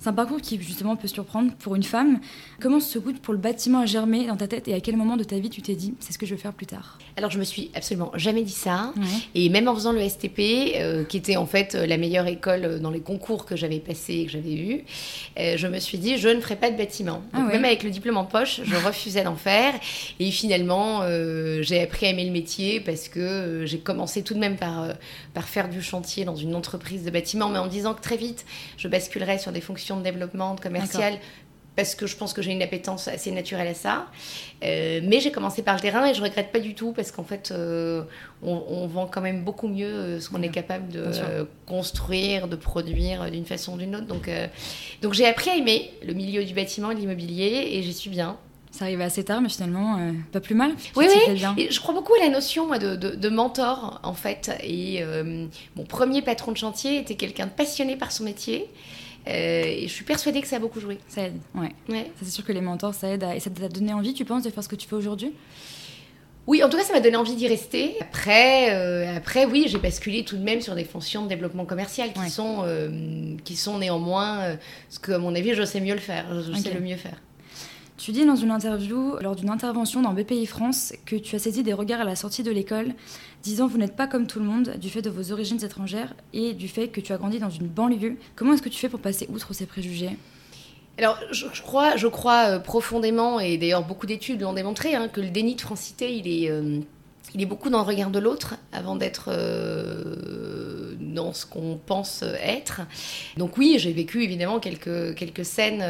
C'est 0.00 0.08
un 0.08 0.12
parcours 0.12 0.40
qui 0.40 0.60
justement 0.60 0.96
peut 0.96 1.08
surprendre 1.08 1.52
pour 1.58 1.74
une 1.74 1.82
femme. 1.82 2.20
Comment 2.60 2.80
ce 2.80 2.98
goût 2.98 3.12
pour 3.14 3.34
le 3.34 3.40
bâtiment 3.40 3.80
a 3.80 3.86
germé 3.86 4.26
dans 4.26 4.36
ta 4.36 4.46
tête 4.46 4.68
et 4.68 4.74
à 4.74 4.80
quel 4.80 4.96
moment 4.96 5.16
de 5.16 5.24
ta 5.24 5.38
vie 5.38 5.50
tu 5.50 5.62
t'es 5.62 5.74
dit 5.74 5.94
c'est 6.00 6.12
ce 6.12 6.18
que 6.18 6.26
je 6.26 6.34
veux 6.34 6.40
faire 6.40 6.52
plus 6.52 6.66
tard? 6.66 6.98
Alors 7.16 7.30
je 7.30 7.38
me 7.38 7.44
suis 7.44 7.70
absolument 7.74 8.12
jamais 8.14 8.42
dit 8.42 8.52
ça. 8.52 8.92
Et 9.34 9.48
même 9.48 9.68
en 9.68 9.74
faisant 9.74 9.92
le 9.92 10.06
STP, 10.06 10.74
euh, 10.76 11.04
qui 11.04 11.16
était 11.16 11.36
en 11.36 11.46
fait 11.46 11.74
euh, 11.74 11.86
la 11.86 11.96
meilleure 11.96 12.26
école 12.26 12.80
dans 12.80 12.90
les 12.90 13.00
concours 13.00 13.46
que 13.46 13.56
j'avais 13.56 13.78
passés 13.78 14.14
et 14.14 14.26
que 14.26 14.32
j'avais 14.32 14.54
eu, 14.54 14.84
euh, 15.38 15.56
je 15.56 15.66
me 15.66 15.78
suis 15.78 15.98
dit 15.98 16.18
je 16.18 16.28
ne 16.28 16.40
ferai 16.40 16.56
pas 16.56 16.70
de 16.70 16.76
bâtiment. 16.76 17.22
Ah 17.32 17.40
même 17.40 17.64
avec 17.64 17.82
le 17.82 17.90
diplôme 17.90 18.16
en 18.16 18.24
poche, 18.24 18.60
je 18.64 18.76
refusais 18.86 19.22
d'en 19.24 19.36
faire. 19.36 19.74
Et 20.20 20.30
finalement, 20.30 21.02
j'ai 21.60 21.80
appris 21.80 22.06
à 22.06 22.10
aimer 22.10 22.24
le 22.24 22.32
métier 22.32 22.80
parce 22.80 23.08
que 23.08 23.64
j'ai 23.64 23.78
commencé 23.78 24.22
tout 24.22 24.34
de 24.34 24.38
même 24.38 24.56
par, 24.56 24.88
par 25.34 25.44
faire 25.44 25.68
du 25.68 25.82
chantier 25.82 26.24
dans 26.24 26.36
une 26.36 26.54
entreprise 26.54 27.04
de 27.04 27.10
bâtiment, 27.10 27.48
mais 27.48 27.58
en 27.58 27.64
me 27.64 27.70
disant 27.70 27.94
que 27.94 28.02
très 28.02 28.16
vite, 28.16 28.44
je 28.76 28.88
basculerais 28.88 29.38
sur 29.38 29.52
des 29.52 29.60
fonctions 29.60 29.85
de 29.94 30.02
développement, 30.02 30.54
de 30.54 30.60
commercial, 30.60 31.18
parce 31.76 31.94
que 31.94 32.06
je 32.06 32.16
pense 32.16 32.32
que 32.32 32.42
j'ai 32.42 32.52
une 32.52 32.62
appétence 32.62 33.06
assez 33.06 33.30
naturelle 33.30 33.68
à 33.68 33.74
ça. 33.74 34.06
Euh, 34.64 35.00
mais 35.04 35.20
j'ai 35.20 35.30
commencé 35.30 35.62
par 35.62 35.74
le 35.74 35.80
terrain 35.80 36.06
et 36.06 36.14
je 36.14 36.22
regrette 36.22 36.50
pas 36.50 36.58
du 36.58 36.74
tout 36.74 36.92
parce 36.92 37.12
qu'en 37.12 37.22
fait, 37.22 37.50
euh, 37.52 38.02
on, 38.42 38.86
vend 38.86 39.06
quand 39.06 39.20
même 39.20 39.44
beaucoup 39.44 39.68
mieux 39.68 39.86
euh, 39.86 40.20
ce 40.20 40.30
qu'on 40.30 40.42
est 40.42 40.48
capable 40.48 40.88
de 40.88 41.06
construire, 41.66 42.48
de 42.48 42.56
produire 42.56 43.30
d'une 43.30 43.44
façon 43.44 43.74
ou 43.74 43.76
d'une 43.76 43.94
autre. 43.94 44.06
Donc, 44.06 44.30
donc 45.02 45.12
j'ai 45.12 45.26
appris 45.26 45.50
à 45.50 45.56
aimer 45.56 45.92
le 46.04 46.14
milieu 46.14 46.44
du 46.44 46.54
bâtiment 46.54 46.90
et 46.90 46.94
de 46.94 47.00
l'immobilier 47.00 47.68
et 47.72 47.82
j'y 47.82 47.92
suis 47.92 48.10
bien. 48.10 48.38
Ça 48.70 48.84
arrive 48.84 49.00
assez 49.00 49.24
tard, 49.24 49.40
mais 49.40 49.48
finalement, 49.48 49.98
pas 50.32 50.40
plus 50.40 50.54
mal. 50.54 50.72
Oui, 50.96 51.06
oui. 51.08 51.42
Et 51.56 51.70
je 51.70 51.80
crois 51.80 51.94
beaucoup 51.94 52.12
à 52.20 52.24
la 52.24 52.30
notion 52.30 52.68
de, 52.78 52.94
de, 52.94 53.28
mentor, 53.28 54.00
en 54.02 54.12
fait. 54.12 54.50
Et 54.62 55.02
mon 55.76 55.84
premier 55.84 56.20
patron 56.20 56.52
de 56.52 56.58
chantier 56.58 56.98
était 56.98 57.14
quelqu'un 57.14 57.46
de 57.46 57.52
passionné 57.52 57.96
par 57.96 58.12
son 58.12 58.24
métier. 58.24 58.68
Euh, 59.28 59.64
et 59.64 59.88
je 59.88 59.92
suis 59.92 60.04
persuadée 60.04 60.40
que 60.40 60.46
ça 60.46 60.56
a 60.56 60.58
beaucoup 60.58 60.80
joué. 60.80 60.98
Ça 61.08 61.22
aide, 61.22 61.38
ouais. 61.54 61.72
ouais. 61.88 62.10
c'est 62.22 62.30
sûr 62.30 62.44
que 62.44 62.52
les 62.52 62.60
mentors, 62.60 62.94
ça 62.94 63.08
aide. 63.08 63.26
Et 63.34 63.40
ça 63.40 63.50
t'a 63.50 63.68
donné 63.68 63.92
envie, 63.92 64.14
tu 64.14 64.24
penses, 64.24 64.44
de 64.44 64.50
faire 64.50 64.62
ce 64.62 64.68
que 64.68 64.76
tu 64.76 64.86
fais 64.86 64.94
aujourd'hui? 64.94 65.32
Oui, 66.46 66.62
en 66.62 66.68
tout 66.68 66.76
cas, 66.76 66.84
ça 66.84 66.92
m'a 66.92 67.00
donné 67.00 67.16
envie 67.16 67.34
d'y 67.34 67.48
rester. 67.48 67.96
Après, 68.00 68.72
euh, 68.72 69.16
après 69.16 69.46
oui, 69.46 69.64
j'ai 69.66 69.78
basculé 69.78 70.24
tout 70.24 70.36
de 70.36 70.44
même 70.44 70.60
sur 70.60 70.76
des 70.76 70.84
fonctions 70.84 71.24
de 71.24 71.28
développement 71.28 71.64
commercial 71.64 72.12
qui, 72.12 72.30
sont, 72.30 72.58
euh, 72.62 73.34
qui 73.44 73.56
sont 73.56 73.78
néanmoins 73.78 74.56
ce 74.88 75.00
que, 75.00 75.12
à 75.12 75.18
mon 75.18 75.34
avis, 75.34 75.54
je 75.54 75.64
sais 75.64 75.80
mieux 75.80 75.94
le 75.94 76.00
faire. 76.00 76.26
Je 76.42 76.52
sais 76.52 76.72
le 76.72 76.80
mieux 76.80 76.96
faire. 76.96 77.20
Tu 77.98 78.12
dis 78.12 78.26
dans 78.26 78.36
une 78.36 78.50
interview, 78.50 79.16
lors 79.22 79.34
d'une 79.36 79.48
intervention 79.48 80.02
dans 80.02 80.12
BPI 80.12 80.44
France, 80.44 80.92
que 81.06 81.16
tu 81.16 81.34
as 81.34 81.38
saisi 81.38 81.62
des 81.62 81.72
regards 81.72 82.02
à 82.02 82.04
la 82.04 82.14
sortie 82.14 82.42
de 82.42 82.50
l'école, 82.50 82.92
disant 83.42 83.66
vous 83.66 83.78
n'êtes 83.78 83.96
pas 83.96 84.06
comme 84.06 84.26
tout 84.26 84.38
le 84.38 84.44
monde 84.44 84.74
du 84.78 84.90
fait 84.90 85.00
de 85.00 85.08
vos 85.08 85.32
origines 85.32 85.64
étrangères 85.64 86.14
et 86.34 86.52
du 86.52 86.68
fait 86.68 86.88
que 86.88 87.00
tu 87.00 87.14
as 87.14 87.16
grandi 87.16 87.38
dans 87.38 87.48
une 87.48 87.68
banlieue. 87.68 88.16
Comment 88.34 88.52
est-ce 88.52 88.62
que 88.62 88.68
tu 88.68 88.78
fais 88.78 88.90
pour 88.90 89.00
passer 89.00 89.26
outre 89.32 89.54
ces 89.54 89.64
préjugés? 89.64 90.18
Alors, 90.98 91.18
je, 91.30 91.46
crois, 91.62 91.96
je 91.96 92.06
crois 92.06 92.48
euh, 92.48 92.58
profondément, 92.58 93.40
et 93.40 93.56
d'ailleurs 93.56 93.84
beaucoup 93.84 94.06
d'études 94.06 94.42
l'ont 94.42 94.52
démontré, 94.52 94.94
hein, 94.94 95.08
que 95.08 95.20
le 95.22 95.28
déni 95.28 95.54
de 95.54 95.60
francité, 95.62 96.14
il 96.14 96.26
est, 96.26 96.50
euh, 96.50 96.80
il 97.34 97.42
est 97.42 97.46
beaucoup 97.46 97.70
dans 97.70 97.78
le 97.78 97.84
regard 97.84 98.10
de 98.10 98.18
l'autre 98.18 98.56
avant 98.72 98.96
d'être 98.96 99.28
euh, 99.28 100.94
dans 100.98 101.32
ce 101.32 101.44
qu'on 101.46 101.78
pense 101.84 102.24
être. 102.42 102.82
Donc 103.36 103.56
oui, 103.58 103.76
j'ai 103.78 103.92
vécu 103.92 104.22
évidemment 104.22 104.58
quelques, 104.58 105.14
quelques 105.14 105.44
scènes 105.44 105.84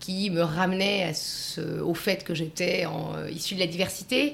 qui 0.00 0.30
me 0.30 0.42
à 0.42 1.14
ce, 1.14 1.80
au 1.80 1.94
fait 1.94 2.24
que 2.24 2.34
j'étais 2.34 2.86
euh, 2.86 3.30
issue 3.30 3.54
de 3.54 3.60
la 3.60 3.66
diversité. 3.66 4.32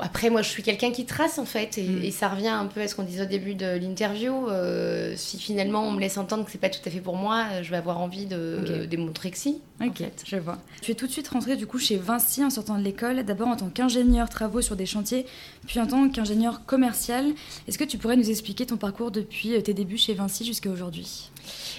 Après, 0.00 0.28
moi, 0.28 0.42
je 0.42 0.48
suis 0.48 0.64
quelqu'un 0.64 0.90
qui 0.90 1.04
trace, 1.06 1.38
en 1.38 1.44
fait, 1.44 1.76
mm. 1.76 2.02
et, 2.02 2.10
ça 2.10 2.28
revient 2.28 2.48
un 2.48 2.66
peu 2.66 2.80
à 2.80 2.88
ce 2.88 2.94
qu'on 2.96 3.04
disait 3.04 3.22
au 3.22 3.28
début 3.28 3.54
de 3.54 3.78
l'interview. 3.78 4.48
Euh, 4.48 5.14
si 5.16 5.38
finalement 5.38 5.86
on 5.86 5.92
me 5.92 6.00
laisse 6.00 6.18
entendre 6.18 6.44
que 6.44 6.50
c'est 6.50 6.60
pas 6.60 6.70
tout 6.70 6.80
à 6.84 6.90
fait 6.90 7.00
pour 7.00 7.16
moi, 7.16 7.46
je 7.62 7.70
vais 7.70 7.76
avoir 7.76 8.00
envie 8.00 8.26
de 8.26 8.86
démontrer 8.86 9.30
que 9.30 9.38
si. 9.38 9.60
Ok, 9.80 10.04
je 10.24 10.36
vois. 10.36 10.58
Tu 10.82 10.92
es 10.92 10.94
tout 10.94 11.06
de 11.06 11.12
suite 11.12 11.26
rentrée 11.26 11.56
du 11.56 11.66
coup 11.66 11.78
chez 11.78 11.96
Vinci 11.96 12.44
en 12.44 12.50
sortant 12.50 12.78
de 12.78 12.84
l'école, 12.84 13.24
d'abord 13.24 13.48
en 13.48 13.56
tant 13.56 13.68
qu'ingénieur 13.68 14.28
travaux 14.28 14.60
sur 14.60 14.76
des 14.76 14.86
chantiers, 14.86 15.26
puis 15.66 15.80
en 15.80 15.86
tant 15.86 16.08
qu'ingénieur 16.08 16.64
commercial. 16.64 17.32
Est-ce 17.66 17.76
que 17.76 17.84
tu 17.84 17.98
pourrais 17.98 18.16
nous 18.16 18.30
expliquer 18.30 18.66
ton 18.66 18.76
parcours 18.76 19.10
depuis 19.10 19.52
euh, 19.52 19.60
tes 19.60 19.74
débuts 19.74 19.98
chez 19.98 20.14
Vinci 20.14 20.44
jusqu'à 20.44 20.70
aujourd'hui? 20.70 21.30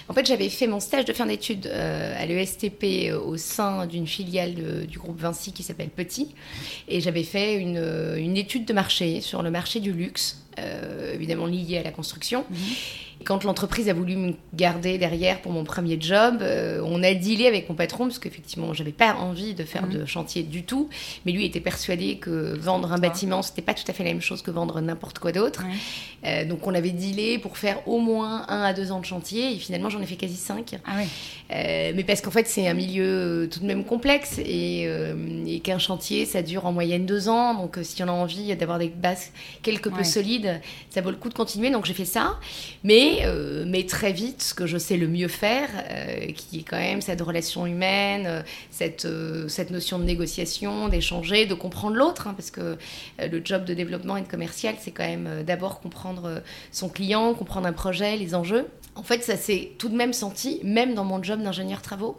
En 0.08 0.14
fait, 0.14 0.26
j'avais 0.26 0.50
fait 0.50 0.66
mon 0.66 0.78
stage 0.78 1.06
de 1.06 1.12
fin 1.14 1.24
d'études 1.24 1.66
euh, 1.66 2.22
à 2.22 2.26
l'ESTP 2.26 3.10
euh, 3.10 3.18
au 3.18 3.38
sein 3.38 3.86
d'une 3.86 4.06
filiale 4.06 4.86
du 4.86 4.98
groupe 4.98 5.18
Vinci 5.18 5.52
qui 5.52 5.62
s'appelle 5.62 5.88
Petit. 5.88 6.34
Et 6.88 7.00
j'avais 7.00 7.24
fait 7.24 7.54
une, 7.54 8.36
étude 8.36 8.66
de 8.66 8.74
marché 8.74 9.22
sur 9.22 9.42
le 9.42 9.50
marché 9.50 9.80
du 9.80 9.92
luxe, 9.92 10.42
évidemment 11.12 11.46
lié 11.46 11.78
à 11.78 11.82
la 11.82 11.90
construction. 11.90 12.44
Mhm. 12.50 12.56
Quand 13.24 13.44
l'entreprise 13.44 13.88
a 13.88 13.94
voulu 13.94 14.14
me 14.16 14.34
garder 14.54 14.98
derrière 14.98 15.40
pour 15.40 15.50
mon 15.50 15.64
premier 15.64 15.98
job, 16.00 16.38
euh, 16.42 16.80
on 16.84 17.02
a 17.02 17.14
dealé 17.14 17.46
avec 17.46 17.68
mon 17.68 17.74
patron 17.74 18.04
parce 18.04 18.18
qu'effectivement, 18.18 18.74
j'avais 18.74 18.92
pas 18.92 19.14
envie 19.14 19.54
de 19.54 19.64
faire 19.64 19.88
de 19.88 20.00
mhm. 20.00 20.06
chantier 20.06 20.42
du 20.42 20.64
tout. 20.64 20.88
Mais 21.24 21.32
lui 21.32 21.44
était 21.44 21.60
persuadé 21.60 22.18
que 22.18 22.56
vendre 22.56 22.92
un 22.92 22.98
bâtiment, 22.98 23.42
c'était 23.42 23.62
pas 23.62 23.74
tout 23.74 23.84
à 23.88 23.92
fait 23.92 24.04
la 24.04 24.10
même 24.10 24.20
chose 24.20 24.42
que 24.42 24.50
vendre 24.50 24.80
n'importe 24.80 25.18
quoi 25.18 25.32
d'autre. 25.32 25.64
Euh, 26.24 26.44
donc 26.44 26.66
on 26.66 26.74
avait 26.74 26.90
dealé 26.90 27.38
pour 27.38 27.58
faire 27.58 27.86
au 27.88 27.98
moins 27.98 28.44
un 28.48 28.62
à 28.62 28.72
deux 28.74 28.92
ans 28.92 29.00
de 29.00 29.04
chantier 29.04 29.54
et 29.54 29.58
finalement 29.58 29.90
j'en 29.90 30.00
ai 30.00 30.06
fait 30.06 30.16
quasi 30.16 30.36
cinq. 30.36 30.76
Ah 30.84 30.98
euh, 31.52 31.92
mais 31.94 32.04
parce 32.04 32.20
qu'en 32.20 32.30
fait 32.30 32.46
c'est 32.46 32.66
un 32.68 32.74
milieu 32.74 33.48
tout 33.50 33.60
de 33.60 33.66
même 33.66 33.84
complexe 33.84 34.38
et, 34.38 34.88
et 35.46 35.60
qu'un 35.60 35.78
chantier 35.78 36.26
ça 36.26 36.42
dure 36.42 36.66
en 36.66 36.72
moyenne 36.72 37.06
deux 37.06 37.28
ans. 37.28 37.54
Donc 37.54 37.78
si 37.82 38.02
on 38.02 38.08
a 38.08 38.12
envie 38.12 38.54
d'avoir 38.56 38.78
des 38.78 38.88
bases 38.88 39.32
quelque 39.62 39.88
peu 39.88 40.04
solides, 40.04 40.60
ça 40.90 41.00
vaut 41.00 41.10
le 41.10 41.16
coup 41.16 41.28
de 41.28 41.34
continuer. 41.34 41.70
Donc 41.70 41.86
j'ai 41.86 41.94
fait 41.94 42.04
ça. 42.04 42.38
Mais 42.84 43.05
euh, 43.24 43.64
mais, 43.66 43.84
très 43.84 44.12
vite, 44.12 44.42
ce 44.42 44.54
que 44.54 44.66
je 44.66 44.78
sais 44.78 44.96
le 44.96 45.08
mieux 45.08 45.28
faire, 45.28 45.68
euh, 45.90 46.32
qui 46.32 46.60
est 46.60 46.62
quand 46.62 46.78
même 46.78 47.00
cette 47.00 47.20
relation 47.20 47.66
humaine, 47.66 48.24
euh, 48.26 48.42
cette, 48.70 49.06
cette 49.48 49.70
notion 49.70 49.98
de 49.98 50.04
négociation, 50.04 50.88
d'échanger, 50.88 51.46
de 51.46 51.54
comprendre 51.54 51.96
l'autre, 51.96 52.26
hein, 52.26 52.34
parce 52.36 52.50
que 52.50 52.76
le 53.18 53.40
job 53.44 53.64
de 53.64 53.74
développement 53.74 54.16
et 54.16 54.22
de 54.22 54.28
commercial, 54.28 54.74
c'est 54.80 54.90
quand 54.90 55.06
même 55.06 55.42
d'abord 55.44 55.80
comprendre 55.80 56.42
son 56.70 56.88
client, 56.88 57.34
comprendre 57.34 57.66
un 57.66 57.72
projet, 57.72 58.16
les 58.16 58.34
enjeux. 58.34 58.66
En 58.94 59.02
fait, 59.02 59.22
ça 59.22 59.36
s'est 59.36 59.72
tout 59.78 59.90
de 59.90 59.96
même 59.96 60.14
senti, 60.14 60.60
même 60.62 60.94
dans 60.94 61.04
mon 61.04 61.22
job 61.22 61.42
d'ingénieur 61.42 61.82
travaux. 61.82 62.16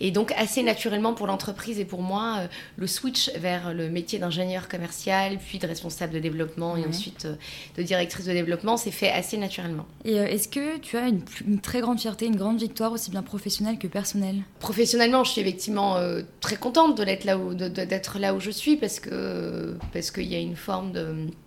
Et 0.00 0.10
donc, 0.10 0.32
assez 0.32 0.62
naturellement 0.62 1.14
pour 1.14 1.28
l'entreprise 1.28 1.78
et 1.78 1.84
pour 1.84 2.02
moi, 2.02 2.42
le 2.76 2.86
switch 2.88 3.30
vers 3.36 3.72
le 3.72 3.88
métier 3.88 4.18
d'ingénieur 4.18 4.68
commercial, 4.68 5.38
puis 5.38 5.58
de 5.58 5.66
responsable 5.66 6.12
de 6.12 6.18
développement 6.18 6.76
et 6.76 6.84
ensuite 6.84 7.28
de 7.76 7.82
directrice 7.82 8.26
de 8.26 8.32
développement, 8.32 8.76
s'est 8.76 8.90
fait 8.90 9.10
assez 9.10 9.36
naturellement. 9.36 9.86
Et 10.04 10.18
est-ce 10.28 10.48
que 10.48 10.78
tu 10.78 10.96
as 10.96 11.08
une, 11.08 11.60
très 11.60 11.80
grande 11.80 12.00
fierté, 12.00 12.26
une 12.26 12.36
grande 12.36 12.58
victoire, 12.58 12.92
aussi 12.92 13.10
bien 13.10 13.22
professionnelle 13.22 13.78
que 13.78 13.86
personnelle? 13.86 14.42
Professionnellement, 14.58 15.24
je 15.24 15.32
suis 15.32 15.40
effectivement 15.40 15.96
euh, 15.96 16.22
très 16.40 16.56
contente 16.56 17.00
d'être 17.00 18.18
là 18.18 18.34
où 18.34 18.40
je 18.40 18.50
suis 18.50 18.76
parce 18.76 19.00
que 19.00 19.76
parce 19.92 20.10
qu'il 20.10 20.24
y 20.24 20.34
a 20.34 20.38
une 20.38 20.56
forme 20.56 20.92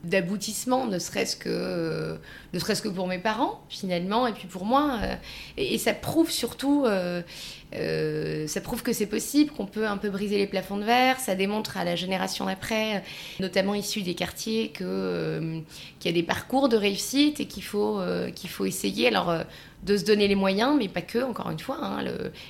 d'aboutissement, 0.03 0.85
ne 0.85 0.99
serait-ce 0.99 1.35
que 1.35 1.49
euh, 1.49 2.17
ne 2.53 2.59
serait-ce 2.59 2.81
que 2.81 2.89
pour 2.89 3.07
mes 3.07 3.19
parents 3.19 3.61
finalement, 3.69 4.27
et 4.27 4.33
puis 4.33 4.47
pour 4.47 4.65
moi, 4.65 4.99
euh, 5.03 5.15
et, 5.57 5.77
ça 5.77 5.93
prouve 5.93 6.29
surtout 6.31 6.85
euh, 7.75 8.47
ça 8.47 8.61
prouve 8.61 8.81
que 8.81 8.93
c'est 8.93 9.05
possible, 9.05 9.51
qu'on 9.51 9.65
peut 9.65 9.87
un 9.87 9.97
peu 9.97 10.09
briser 10.09 10.37
les 10.37 10.47
plafonds 10.47 10.77
de 10.77 10.83
verre. 10.83 11.19
Ça 11.19 11.35
démontre 11.35 11.77
à 11.77 11.83
la 11.83 11.95
génération 11.95 12.45
d'après, 12.45 13.03
notamment 13.39 13.75
issue 13.75 14.01
des 14.01 14.15
quartiers, 14.15 14.73
euh, 14.81 15.59
qu'il 15.99 16.11
y 16.11 16.13
a 16.13 16.17
des 16.19 16.25
parcours 16.25 16.69
de 16.69 16.77
réussite 16.77 17.39
et 17.39 17.45
qu'il 17.45 17.63
faut, 17.63 17.99
euh, 17.99 18.31
qu'il 18.31 18.49
faut 18.49 18.65
essayer. 18.65 19.07
Alors, 19.07 19.33
de 19.81 19.95
se 19.95 20.03
donner 20.03 20.27
les 20.27 20.35
moyens, 20.35 20.75
mais 20.77 20.89
pas 20.89 21.01
que, 21.01 21.19
encore 21.19 21.49
une 21.51 21.59
fois. 21.59 21.77
Hein, 21.81 22.03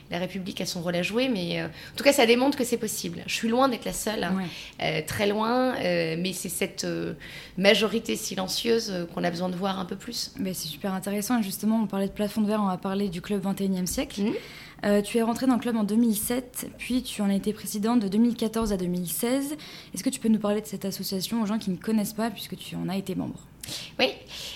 la 0.09 0.17
République 0.17 0.61
a 0.61 0.65
son 0.65 0.81
rôle 0.81 0.95
à 0.95 1.03
jouer, 1.03 1.29
mais 1.29 1.61
en 1.61 1.69
tout 1.95 2.03
cas, 2.03 2.11
ça 2.11 2.25
démontre 2.25 2.57
que 2.57 2.63
c'est 2.63 2.77
possible. 2.77 3.21
Je 3.27 3.35
suis 3.35 3.47
loin 3.47 3.69
d'être 3.69 3.85
la 3.85 3.93
seule, 3.93 4.23
hein, 4.23 5.01
très 5.05 5.27
loin, 5.27 5.75
mais 5.79 6.33
c'est 6.33 6.49
cette 6.49 6.87
majorité 7.55 8.15
silencieuse 8.15 9.05
qu'on 9.13 9.23
a 9.23 9.29
besoin 9.29 9.49
de 9.49 9.55
voir 9.55 9.77
un 9.77 9.85
peu 9.85 9.95
plus. 9.95 10.31
Mais 10.39 10.55
c'est 10.55 10.69
super 10.69 10.91
intéressant. 10.91 11.39
justement, 11.43 11.79
on 11.83 11.85
parlait 11.85 12.07
de 12.07 12.13
plafond 12.13 12.41
de 12.41 12.47
verre, 12.47 12.61
on 12.63 12.67
va 12.67 12.77
parler 12.77 13.09
du 13.09 13.21
club 13.21 13.45
21e 13.45 13.85
siècle. 13.85 14.21
Mmh. 14.21 14.33
Euh, 14.85 15.01
tu 15.01 15.17
es 15.17 15.21
rentrée 15.21 15.45
dans 15.45 15.55
le 15.55 15.59
club 15.59 15.75
en 15.75 15.83
2007, 15.83 16.71
puis 16.77 17.03
tu 17.03 17.21
en 17.21 17.29
as 17.29 17.35
été 17.35 17.53
présidente 17.53 17.99
de 17.99 18.07
2014 18.07 18.71
à 18.71 18.77
2016. 18.77 19.55
Est-ce 19.93 20.03
que 20.03 20.09
tu 20.09 20.19
peux 20.19 20.29
nous 20.29 20.39
parler 20.39 20.61
de 20.61 20.67
cette 20.67 20.85
association 20.85 21.41
aux 21.41 21.45
gens 21.45 21.57
qui 21.57 21.71
ne 21.71 21.77
connaissent 21.77 22.13
pas, 22.13 22.29
puisque 22.29 22.55
tu 22.55 22.75
en 22.75 22.87
as 22.87 22.97
été 22.97 23.15
membre? 23.15 23.39
Oui, 23.99 24.07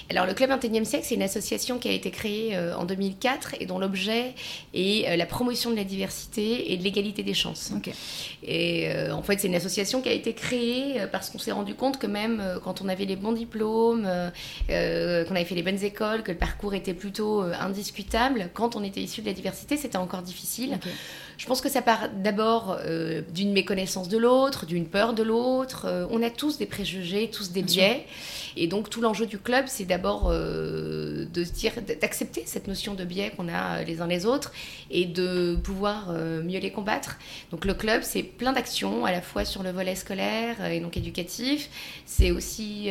alors 0.10 0.26
le 0.26 0.34
Club 0.34 0.52
21e 0.52 0.86
siècle, 0.86 1.06
c'est 1.08 1.16
une 1.16 1.24
association 1.24 1.80
qui 1.80 1.90
a 1.90 1.92
été 1.92 2.12
créée 2.12 2.56
euh, 2.56 2.76
en 2.76 2.86
2004 2.86 3.56
et 3.60 3.66
dont 3.66 3.80
l'objet 3.80 4.36
est 4.74 5.08
euh, 5.08 5.16
la 5.16 5.26
promotion 5.26 5.72
de 5.72 5.76
la 5.76 5.84
diversité 5.84 6.72
et 6.72 6.78
de 6.78 6.84
l'égalité 6.84 7.24
des 7.24 7.34
chances. 7.34 7.72
Et 8.44 8.90
euh, 8.90 9.12
en 9.12 9.22
fait, 9.24 9.40
c'est 9.40 9.48
une 9.48 9.56
association 9.56 10.02
qui 10.02 10.10
a 10.10 10.14
été 10.14 10.34
créée 10.34 11.02
parce 11.12 11.30
qu'on 11.30 11.40
s'est 11.40 11.52
rendu 11.52 11.76
compte 11.76 12.00
que 12.00 12.08
même 12.08 12.42
quand 12.64 12.82
on 12.82 12.90
avait 12.90 13.06
les 13.06 13.16
bons 13.16 13.32
diplômes, 13.32 14.04
qu'on 14.68 14.74
avait 14.74 15.46
fait 15.46 15.56
les 15.56 15.64
bonnes 15.64 15.84
écoles, 15.84 16.24
que 16.24 16.32
le 16.32 16.38
parcours 16.38 16.74
était 16.74 16.94
plutôt 16.94 17.42
indiscutable, 17.42 18.50
quand 18.54 18.76
on 18.76 18.84
était 18.84 19.02
issu 19.02 19.22
de 19.22 19.28
la 19.28 19.34
diversité, 19.34 19.78
c'était 19.78 19.98
encore 19.98 20.22
difficile. 20.22 20.80
Je 21.38 21.46
pense 21.46 21.62
que 21.62 21.70
ça 21.70 21.82
part 21.82 22.10
d'abord 22.10 22.78
d'une 23.34 23.54
méconnaissance 23.54 24.08
de 24.10 24.18
l'autre, 24.18 24.66
d'une 24.66 24.86
peur 24.86 25.14
de 25.14 25.24
l'autre. 25.24 26.08
on 26.12 26.22
a 26.22 26.30
tous 26.30 26.58
des 26.58 26.66
préjugés, 26.66 27.30
tous 27.30 27.52
des 27.52 27.64
biais. 27.64 28.06
Et 28.56 28.68
donc 28.68 28.90
tout 28.90 29.02
l'enjeu 29.02 29.26
du 29.26 29.38
club, 29.38 29.66
c'est 29.68 29.86
d'abord 29.86 30.30
euh, 30.30 31.26
de 31.26 31.44
se 31.44 31.52
dire, 31.52 31.74
d'accepter 32.02 32.44
cette 32.46 32.68
notion 32.68 32.94
de 32.94 33.04
biais 33.04 33.32
qu'on 33.36 33.48
a 33.48 33.80
euh, 33.80 33.84
les 33.84 34.02
uns 34.02 34.08
les 34.08 34.26
autres 34.26 34.52
et 34.92 35.06
de 35.06 35.58
pouvoir 35.64 36.10
euh, 36.10 36.44
mieux 36.44 36.60
les 36.60 36.72
combattre. 36.72 37.18
Donc 37.52 37.66
le 37.66 37.74
club, 37.74 38.02
c'est 38.04 38.24
plein 38.24 38.54
d'actions, 38.54 39.06
à 39.06 39.12
la 39.12 39.22
fois 39.22 39.46
sur 39.46 39.64
le 39.64 39.72
volet 39.72 39.96
scolaire 39.96 40.66
et 40.66 40.80
donc 40.80 40.98
éducatif. 40.98 41.70
C'est 42.06 42.32
aussi 42.32 42.90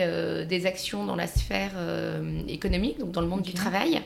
des 0.48 0.66
actions 0.66 1.04
dans 1.04 1.16
la 1.16 1.26
sphère 1.26 1.72
économique, 2.48 2.98
donc 2.98 3.12
dans 3.12 3.20
le 3.20 3.26
monde 3.26 3.42
du 3.42 3.52
travail. 3.52 4.00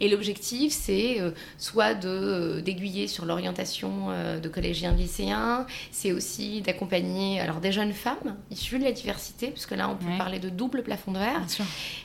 Et 0.00 0.08
l'objectif, 0.08 0.72
c'est 0.72 1.18
soit 1.58 1.94
de 1.94 2.60
d'aiguiller 2.64 3.06
sur 3.06 3.24
l'orientation 3.24 3.91
de 4.42 4.48
collégiens, 4.48 4.92
lycéens. 4.92 5.66
C'est 5.90 6.12
aussi 6.12 6.60
d'accompagner 6.60 7.40
alors 7.40 7.60
des 7.60 7.72
jeunes 7.72 7.92
femmes 7.92 8.36
issues 8.50 8.78
de 8.78 8.84
la 8.84 8.92
diversité, 8.92 9.48
puisque 9.48 9.72
là, 9.72 9.88
on 9.88 9.96
peut 9.96 10.16
parler 10.18 10.38
de 10.38 10.48
double 10.48 10.82
plafond 10.82 11.12
de 11.12 11.18
verre, 11.18 11.42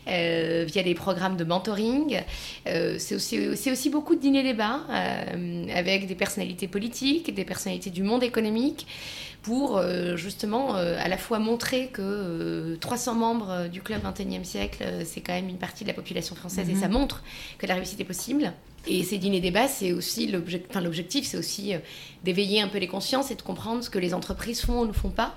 euh, 0.08 0.65
via 0.67 0.84
des 0.84 0.96
programmes 0.96 1.38
de 1.38 1.44
mentoring. 1.44 2.22
Euh, 2.67 2.96
c'est 3.00 3.15
aussi, 3.15 3.70
aussi, 3.70 3.89
beaucoup 3.89 4.15
de 4.15 4.22
dîners-débats 4.22 4.82
euh, 4.89 5.65
avec 5.74 6.08
des 6.08 6.15
personnalités 6.15 6.67
politiques, 6.67 7.34
des 7.34 7.46
personnalités 7.46 7.89
du 7.89 8.03
monde 8.03 8.24
économique 8.24 8.88
pour 9.44 9.82
justement 10.15 10.74
à 10.74 11.08
la 11.08 11.17
fois 11.17 11.39
montrer 11.39 11.88
que 11.88 12.75
300 12.82 13.15
membres 13.15 13.70
du 13.70 13.82
club 13.82 14.01
21e 14.03 14.44
siècle, 14.44 14.84
c'est 15.06 15.22
quand 15.22 15.32
même 15.32 15.48
une 15.48 15.58
partie 15.58 15.86
de 15.86 15.88
la 15.88 15.94
population 15.94 16.36
française 16.36 16.70
et 16.70 16.75
ça 16.75 16.89
mhm. 16.89 16.94
montre 16.96 17.24
que 17.58 17.65
la 17.65 17.75
réussite 17.75 18.01
est 18.01 18.06
possible. 18.06 18.51
Et 18.86 19.03
ces 19.03 19.17
dîners-débats, 19.17 19.67
c'est 19.67 19.91
aussi 19.91 20.27
l'objectif, 20.27 21.25
c'est 21.25 21.38
aussi 21.38 21.74
d'éveiller 22.24 22.62
un 22.62 22.67
peu 22.67 22.77
les 22.77 22.88
consciences 22.88 23.31
et 23.31 23.36
de 23.36 23.41
comprendre 23.41 23.84
ce 23.84 23.89
que 23.89 24.00
les 24.00 24.13
entreprises 24.13 24.62
font 24.62 24.81
ou 24.81 24.86
ne 24.86 24.93
font 24.93 25.10
pas 25.10 25.36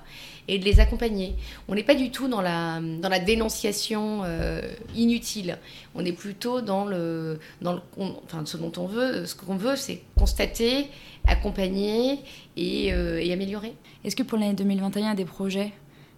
et 0.50 0.59
de 0.59 0.64
les 0.64 0.80
accompagner. 0.80 1.35
On 1.68 1.75
n'est 1.76 1.85
pas 1.85 1.94
du 1.94 2.11
tout 2.11 2.26
dans 2.26 2.40
la, 2.40 2.80
dans 2.80 3.09
la 3.09 3.20
dénonciation 3.20 4.23
euh, 4.25 4.61
inutile. 4.97 5.59
On 5.94 6.04
est 6.04 6.12
plutôt 6.12 6.61
dans 6.61 6.85
le, 6.85 7.38
dans 7.62 7.75
le, 7.75 7.80
enfin, 8.25 8.44
ce 8.44 8.56
dont 8.56 8.73
on 8.76 8.87
veut, 8.87 9.26
ce 9.26 9.37
qu'on 9.37 9.56
veut, 9.56 9.76
c'est 9.76 10.02
constater, 10.18 10.88
accompagner 11.26 12.18
et, 12.56 12.92
euh, 12.92 13.23
et 13.23 13.32
améliorer. 13.32 13.75
Est-ce 14.04 14.16
que 14.16 14.25
pour 14.25 14.38
l'année 14.38 14.54
2021, 14.54 15.02
il 15.02 15.06
y 15.06 15.09
a 15.09 15.14
des 15.14 15.25
projets 15.25 15.73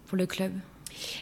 pour 0.06 0.16
le 0.16 0.26
club? 0.26 0.52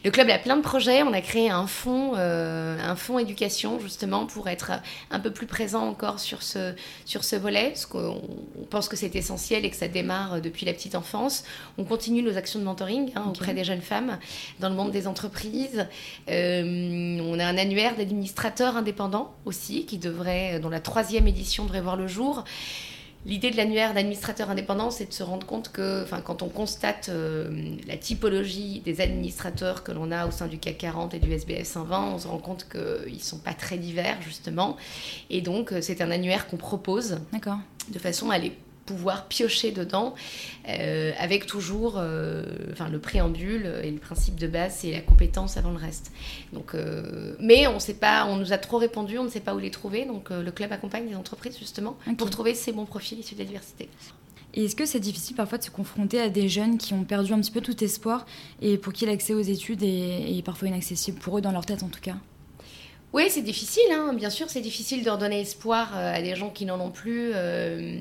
Le 0.04 0.10
club 0.10 0.30
a 0.30 0.38
plein 0.38 0.56
de 0.56 0.62
projets. 0.62 1.02
On 1.02 1.12
a 1.12 1.20
créé 1.20 1.50
un 1.50 1.66
fonds, 1.66 2.12
euh, 2.16 2.78
un 2.82 2.96
fonds 2.96 3.18
éducation 3.18 3.78
justement 3.80 4.26
pour 4.26 4.48
être 4.48 4.72
un 5.10 5.20
peu 5.20 5.30
plus 5.30 5.46
présent 5.46 5.86
encore 5.86 6.20
sur 6.20 6.42
ce, 6.42 6.74
sur 7.04 7.24
ce 7.24 7.36
volet, 7.36 7.68
parce 7.68 7.86
qu'on 7.86 8.20
pense 8.70 8.88
que 8.88 8.96
c'est 8.96 9.14
essentiel 9.14 9.64
et 9.64 9.70
que 9.70 9.76
ça 9.76 9.88
démarre 9.88 10.40
depuis 10.40 10.66
la 10.66 10.72
petite 10.72 10.94
enfance. 10.94 11.44
On 11.78 11.84
continue 11.84 12.22
nos 12.22 12.36
actions 12.36 12.58
de 12.58 12.64
mentoring 12.64 13.12
hein, 13.16 13.24
auprès 13.28 13.54
des 13.54 13.64
jeunes 13.64 13.82
femmes 13.82 14.18
dans 14.58 14.68
le 14.68 14.74
monde 14.74 14.90
des 14.90 15.06
entreprises. 15.06 15.86
Euh, 16.28 17.20
on 17.20 17.38
a 17.38 17.44
un 17.44 17.58
annuaire 17.58 17.96
d'administrateurs 17.96 18.76
indépendants 18.76 19.34
aussi, 19.44 19.86
qui 19.86 19.98
devrait, 19.98 20.60
dont 20.60 20.70
la 20.70 20.80
troisième 20.80 21.26
édition 21.26 21.64
devrait 21.64 21.80
voir 21.80 21.96
le 21.96 22.06
jour. 22.06 22.44
L'idée 23.26 23.50
de 23.50 23.56
l'annuaire 23.58 23.92
d'administrateurs 23.92 24.48
indépendants, 24.48 24.90
c'est 24.90 25.06
de 25.06 25.12
se 25.12 25.22
rendre 25.22 25.46
compte 25.46 25.70
que, 25.70 26.02
enfin, 26.02 26.22
quand 26.22 26.42
on 26.42 26.48
constate 26.48 27.10
euh, 27.10 27.50
la 27.86 27.98
typologie 27.98 28.80
des 28.80 29.02
administrateurs 29.02 29.84
que 29.84 29.92
l'on 29.92 30.10
a 30.10 30.26
au 30.26 30.30
sein 30.30 30.46
du 30.46 30.58
CAC 30.58 30.78
40 30.78 31.12
et 31.12 31.18
du 31.18 31.30
SBF 31.30 31.66
120, 31.66 32.14
on 32.14 32.18
se 32.18 32.26
rend 32.26 32.38
compte 32.38 32.66
qu'ils 32.70 33.14
ne 33.14 33.18
sont 33.18 33.38
pas 33.38 33.52
très 33.52 33.76
divers, 33.76 34.16
justement. 34.22 34.78
Et 35.28 35.42
donc, 35.42 35.72
euh, 35.72 35.82
c'est 35.82 36.00
un 36.00 36.10
annuaire 36.10 36.46
qu'on 36.46 36.56
propose 36.56 37.18
de 37.90 37.98
façon 37.98 38.30
à 38.30 38.38
les 38.38 38.52
pouvoir 38.90 39.26
piocher 39.28 39.70
dedans 39.70 40.14
euh, 40.68 41.12
avec 41.16 41.46
toujours 41.46 41.94
euh, 41.96 42.44
enfin, 42.72 42.88
le 42.88 42.98
préambule 42.98 43.72
et 43.84 43.90
le 43.90 43.98
principe 43.98 44.34
de 44.34 44.48
base, 44.48 44.78
c'est 44.80 44.90
la 44.90 45.00
compétence 45.00 45.56
avant 45.56 45.70
le 45.70 45.76
reste. 45.76 46.10
Donc, 46.52 46.74
euh, 46.74 47.36
mais 47.38 47.68
on 47.68 47.78
sait 47.78 47.94
pas, 47.94 48.26
on 48.26 48.36
nous 48.36 48.52
a 48.52 48.58
trop 48.58 48.78
répondu, 48.78 49.16
on 49.16 49.24
ne 49.24 49.28
sait 49.28 49.40
pas 49.40 49.54
où 49.54 49.60
les 49.60 49.70
trouver. 49.70 50.06
Donc 50.06 50.30
le 50.30 50.50
club 50.50 50.72
accompagne 50.72 51.06
les 51.08 51.14
entreprises 51.14 51.56
justement 51.56 51.96
pour 52.18 52.30
trouver 52.30 52.54
ces 52.54 52.72
bons 52.72 52.84
profils 52.84 53.18
issus 53.18 53.34
de 53.34 53.40
la 53.40 53.46
diversité. 53.46 53.88
Et 54.54 54.64
est-ce 54.64 54.74
que 54.74 54.86
c'est 54.86 54.98
difficile 54.98 55.36
parfois 55.36 55.58
de 55.58 55.62
se 55.62 55.70
confronter 55.70 56.20
à 56.20 56.28
des 56.28 56.48
jeunes 56.48 56.76
qui 56.76 56.92
ont 56.92 57.04
perdu 57.04 57.32
un 57.32 57.40
petit 57.40 57.52
peu 57.52 57.60
tout 57.60 57.84
espoir 57.84 58.26
et 58.60 58.76
pour 58.76 58.92
qui 58.92 59.06
l'accès 59.06 59.34
aux 59.34 59.40
études 59.40 59.84
est, 59.84 60.36
est 60.36 60.42
parfois 60.42 60.66
inaccessible, 60.66 61.20
pour 61.20 61.38
eux 61.38 61.40
dans 61.40 61.52
leur 61.52 61.64
tête 61.64 61.84
en 61.84 61.88
tout 61.88 62.00
cas? 62.00 62.16
Oui, 63.12 63.24
c'est 63.28 63.42
difficile, 63.42 63.90
hein. 63.90 64.12
bien 64.12 64.30
sûr, 64.30 64.48
c'est 64.48 64.60
difficile 64.60 65.02
de 65.02 65.10
redonner 65.10 65.40
espoir 65.40 65.96
euh, 65.96 66.14
à 66.14 66.22
des 66.22 66.36
gens 66.36 66.48
qui 66.48 66.64
n'en 66.64 66.78
ont 66.80 66.92
plus. 66.92 67.32
Euh, 67.34 67.98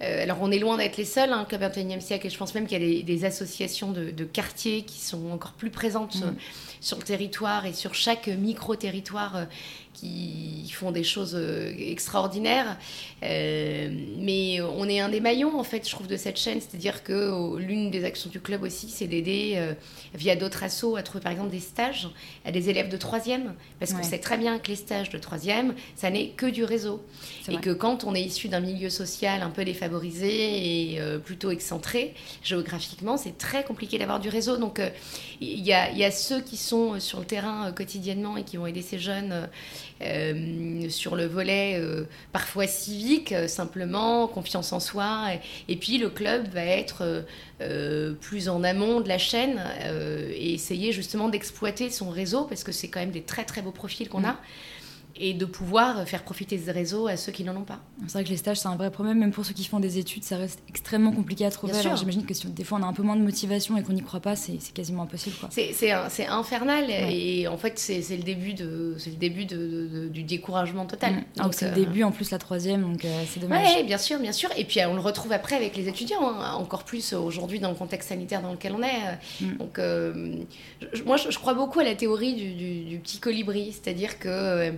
euh, 0.00 0.22
alors, 0.22 0.38
on 0.42 0.52
est 0.52 0.60
loin 0.60 0.76
d'être 0.76 0.96
les 0.96 1.04
seuls, 1.04 1.32
hein, 1.32 1.44
Club 1.48 1.62
21e 1.62 2.00
siècle, 2.00 2.28
et 2.28 2.30
je 2.30 2.38
pense 2.38 2.54
même 2.54 2.68
qu'il 2.68 2.80
y 2.80 3.00
a 3.00 3.02
des, 3.02 3.24
associations 3.24 3.90
de, 3.90 4.24
quartiers 4.24 4.82
qui 4.82 5.00
sont 5.00 5.30
encore 5.32 5.52
plus 5.52 5.70
présentes 5.70 6.16
mm. 6.16 6.36
sur 6.80 6.98
le 6.98 7.02
territoire 7.02 7.66
et 7.66 7.72
sur 7.72 7.94
chaque 7.94 8.28
micro-territoire 8.28 9.46
qui 9.94 10.68
font 10.74 10.90
des 10.90 11.04
choses 11.04 11.34
euh, 11.34 11.72
extraordinaires. 11.78 12.76
Euh, 13.22 13.88
mais 14.18 14.60
on 14.60 14.86
est 14.88 15.00
un 15.00 15.08
des 15.08 15.20
maillons, 15.20 15.58
en 15.58 15.64
fait, 15.64 15.86
je 15.86 15.94
trouve, 15.94 16.06
de 16.06 16.16
cette 16.16 16.38
chaîne. 16.38 16.60
C'est-à-dire 16.60 17.02
que 17.02 17.56
l'une 17.56 17.90
des 17.90 18.04
actions 18.04 18.28
du 18.28 18.40
club 18.40 18.62
aussi, 18.62 18.88
c'est 18.88 19.06
d'aider, 19.06 19.54
euh, 19.56 19.72
via 20.14 20.36
d'autres 20.36 20.64
assos, 20.64 20.96
à 20.96 21.02
trouver, 21.02 21.22
par 21.22 21.32
exemple, 21.32 21.50
des 21.50 21.60
stages 21.60 22.08
à 22.44 22.52
des 22.52 22.68
élèves 22.68 22.88
de 22.88 22.96
troisième. 22.96 23.54
Parce 23.78 23.92
qu'on 23.92 24.02
sait 24.02 24.18
très 24.18 24.36
bien 24.36 24.58
que 24.58 24.68
les 24.68 24.76
stages 24.76 25.10
de 25.10 25.18
troisième, 25.18 25.74
ça 25.96 26.10
n'est 26.10 26.28
que 26.28 26.46
du 26.46 26.64
réseau. 26.64 27.02
Et 27.48 27.56
que 27.56 27.70
quand 27.70 28.04
on 28.04 28.14
est 28.14 28.22
issu 28.22 28.48
d'un 28.48 28.60
milieu 28.60 28.90
social 28.90 29.42
un 29.42 29.50
peu 29.50 29.64
défavorisé 29.64 30.94
et 30.94 31.00
plutôt 31.24 31.50
excentré, 31.50 32.14
géographiquement, 32.42 33.16
c'est 33.16 33.38
très 33.38 33.64
compliqué 33.64 33.98
d'avoir 33.98 34.20
du 34.20 34.28
réseau. 34.28 34.56
Donc, 34.56 34.80
il 35.40 35.60
y, 35.60 35.72
a, 35.72 35.90
y, 35.92 36.04
a, 36.04 36.10
ceux 36.10 36.40
qui 36.40 36.56
sont 36.56 36.98
sur 37.00 37.20
le 37.20 37.26
terrain 37.26 37.70
quotidiennement 37.72 38.36
et 38.36 38.44
qui 38.44 38.56
vont 38.56 38.66
aider 38.66 38.82
ces 38.82 38.98
jeunes 38.98 39.48
euh, 40.02 40.88
sur 40.90 41.16
le 41.16 41.26
volet 41.26 41.78
euh, 41.80 42.04
parfois 42.32 42.66
civique, 42.66 43.32
euh, 43.32 43.48
simplement, 43.48 44.26
confiance 44.26 44.72
en 44.72 44.80
soi. 44.80 45.28
Et, 45.68 45.76
puis 45.76 45.98
le 45.98 46.10
club 46.10 46.48
va 46.48 46.64
être 46.64 47.24
plus 48.20 48.48
en 48.48 48.62
amont 48.64 49.00
de 49.00 49.08
la 49.08 49.18
chaîne 49.18 49.62
et 50.34 50.54
essayer 50.54 50.92
justement 50.92 51.28
d'exploiter 51.28 51.90
son 51.90 52.10
réseau, 52.10 52.44
parce 52.44 52.64
que 52.64 52.72
c'est 52.72 52.88
quand 52.88 53.00
même 53.00 53.10
des 53.10 53.22
très 53.22 53.44
très 53.44 53.62
beaux 53.62 53.70
profils 53.70 54.08
qu'on 54.08 54.24
a. 54.24 54.36
Et 55.16 55.34
de 55.34 55.44
pouvoir 55.44 56.08
faire 56.08 56.24
profiter 56.24 56.58
ce 56.58 56.70
réseau 56.70 57.06
à 57.06 57.16
ceux 57.16 57.30
qui 57.30 57.44
n'en 57.44 57.56
ont 57.56 57.64
pas. 57.64 57.80
C'est 58.06 58.14
vrai 58.14 58.24
que 58.24 58.30
les 58.30 58.36
stages, 58.36 58.58
c'est 58.58 58.68
un 58.68 58.76
vrai 58.76 58.90
problème, 58.90 59.18
même 59.18 59.30
pour 59.30 59.44
ceux 59.44 59.54
qui 59.54 59.64
font 59.64 59.80
des 59.80 59.98
études, 59.98 60.24
ça 60.24 60.36
reste 60.36 60.60
extrêmement 60.68 61.12
compliqué 61.12 61.46
à 61.46 61.50
trouver. 61.50 61.74
Alors 61.74 61.96
j'imagine 61.96 62.26
que 62.26 62.34
si 62.34 62.46
des 62.48 62.64
fois 62.64 62.78
on 62.80 62.82
a 62.82 62.86
un 62.86 62.92
peu 62.92 63.02
moins 63.02 63.16
de 63.16 63.22
motivation 63.22 63.76
et 63.76 63.82
qu'on 63.82 63.92
n'y 63.92 64.02
croit 64.02 64.20
pas, 64.20 64.36
c'est 64.36 64.58
quasiment 64.72 65.04
impossible. 65.04 65.36
C'est 65.50 66.26
infernal 66.28 66.86
et 66.90 67.46
en 67.48 67.56
fait 67.56 67.78
c'est 67.78 68.16
le 68.16 68.22
début, 68.22 68.54
de, 68.54 68.96
le 69.06 69.16
début 69.16 69.44
de, 69.44 70.08
du 70.08 70.22
découragement 70.22 70.86
total. 70.86 71.14
Mm. 71.14 71.42
Donc 71.42 71.54
c'est 71.54 71.66
le 71.66 71.72
euh, 71.72 71.74
début 71.74 72.02
en 72.02 72.10
plus 72.10 72.30
la 72.30 72.38
troisième, 72.38 72.82
donc 72.82 73.04
euh, 73.04 73.22
c'est 73.28 73.40
dommage. 73.40 73.68
Oui, 73.76 73.84
bien 73.84 73.98
sûr, 73.98 74.18
bien 74.18 74.32
sûr. 74.32 74.50
Et 74.56 74.64
puis 74.64 74.80
on 74.84 74.94
le 74.94 75.00
retrouve 75.00 75.32
après 75.32 75.56
avec 75.56 75.76
les 75.76 75.88
étudiants, 75.88 76.28
hein, 76.28 76.54
encore 76.54 76.84
plus 76.84 77.12
aujourd'hui 77.12 77.60
dans 77.60 77.70
le 77.70 77.74
contexte 77.76 78.08
sanitaire 78.08 78.42
dans 78.42 78.52
lequel 78.52 78.72
on 78.72 78.82
est. 78.82 79.18
Mm. 79.40 79.56
Donc 79.58 79.78
euh, 79.78 80.36
moi 81.06 81.16
je, 81.16 81.38
crois 81.38 81.54
beaucoup 81.54 81.80
à 81.80 81.84
la 81.84 81.94
théorie 81.94 82.34
du, 82.34 82.84
du 82.84 82.98
petit 82.98 83.18
colibri, 83.18 83.72
c'est-à-dire 83.72 84.18
que 84.18 84.28
euh, 84.28 84.70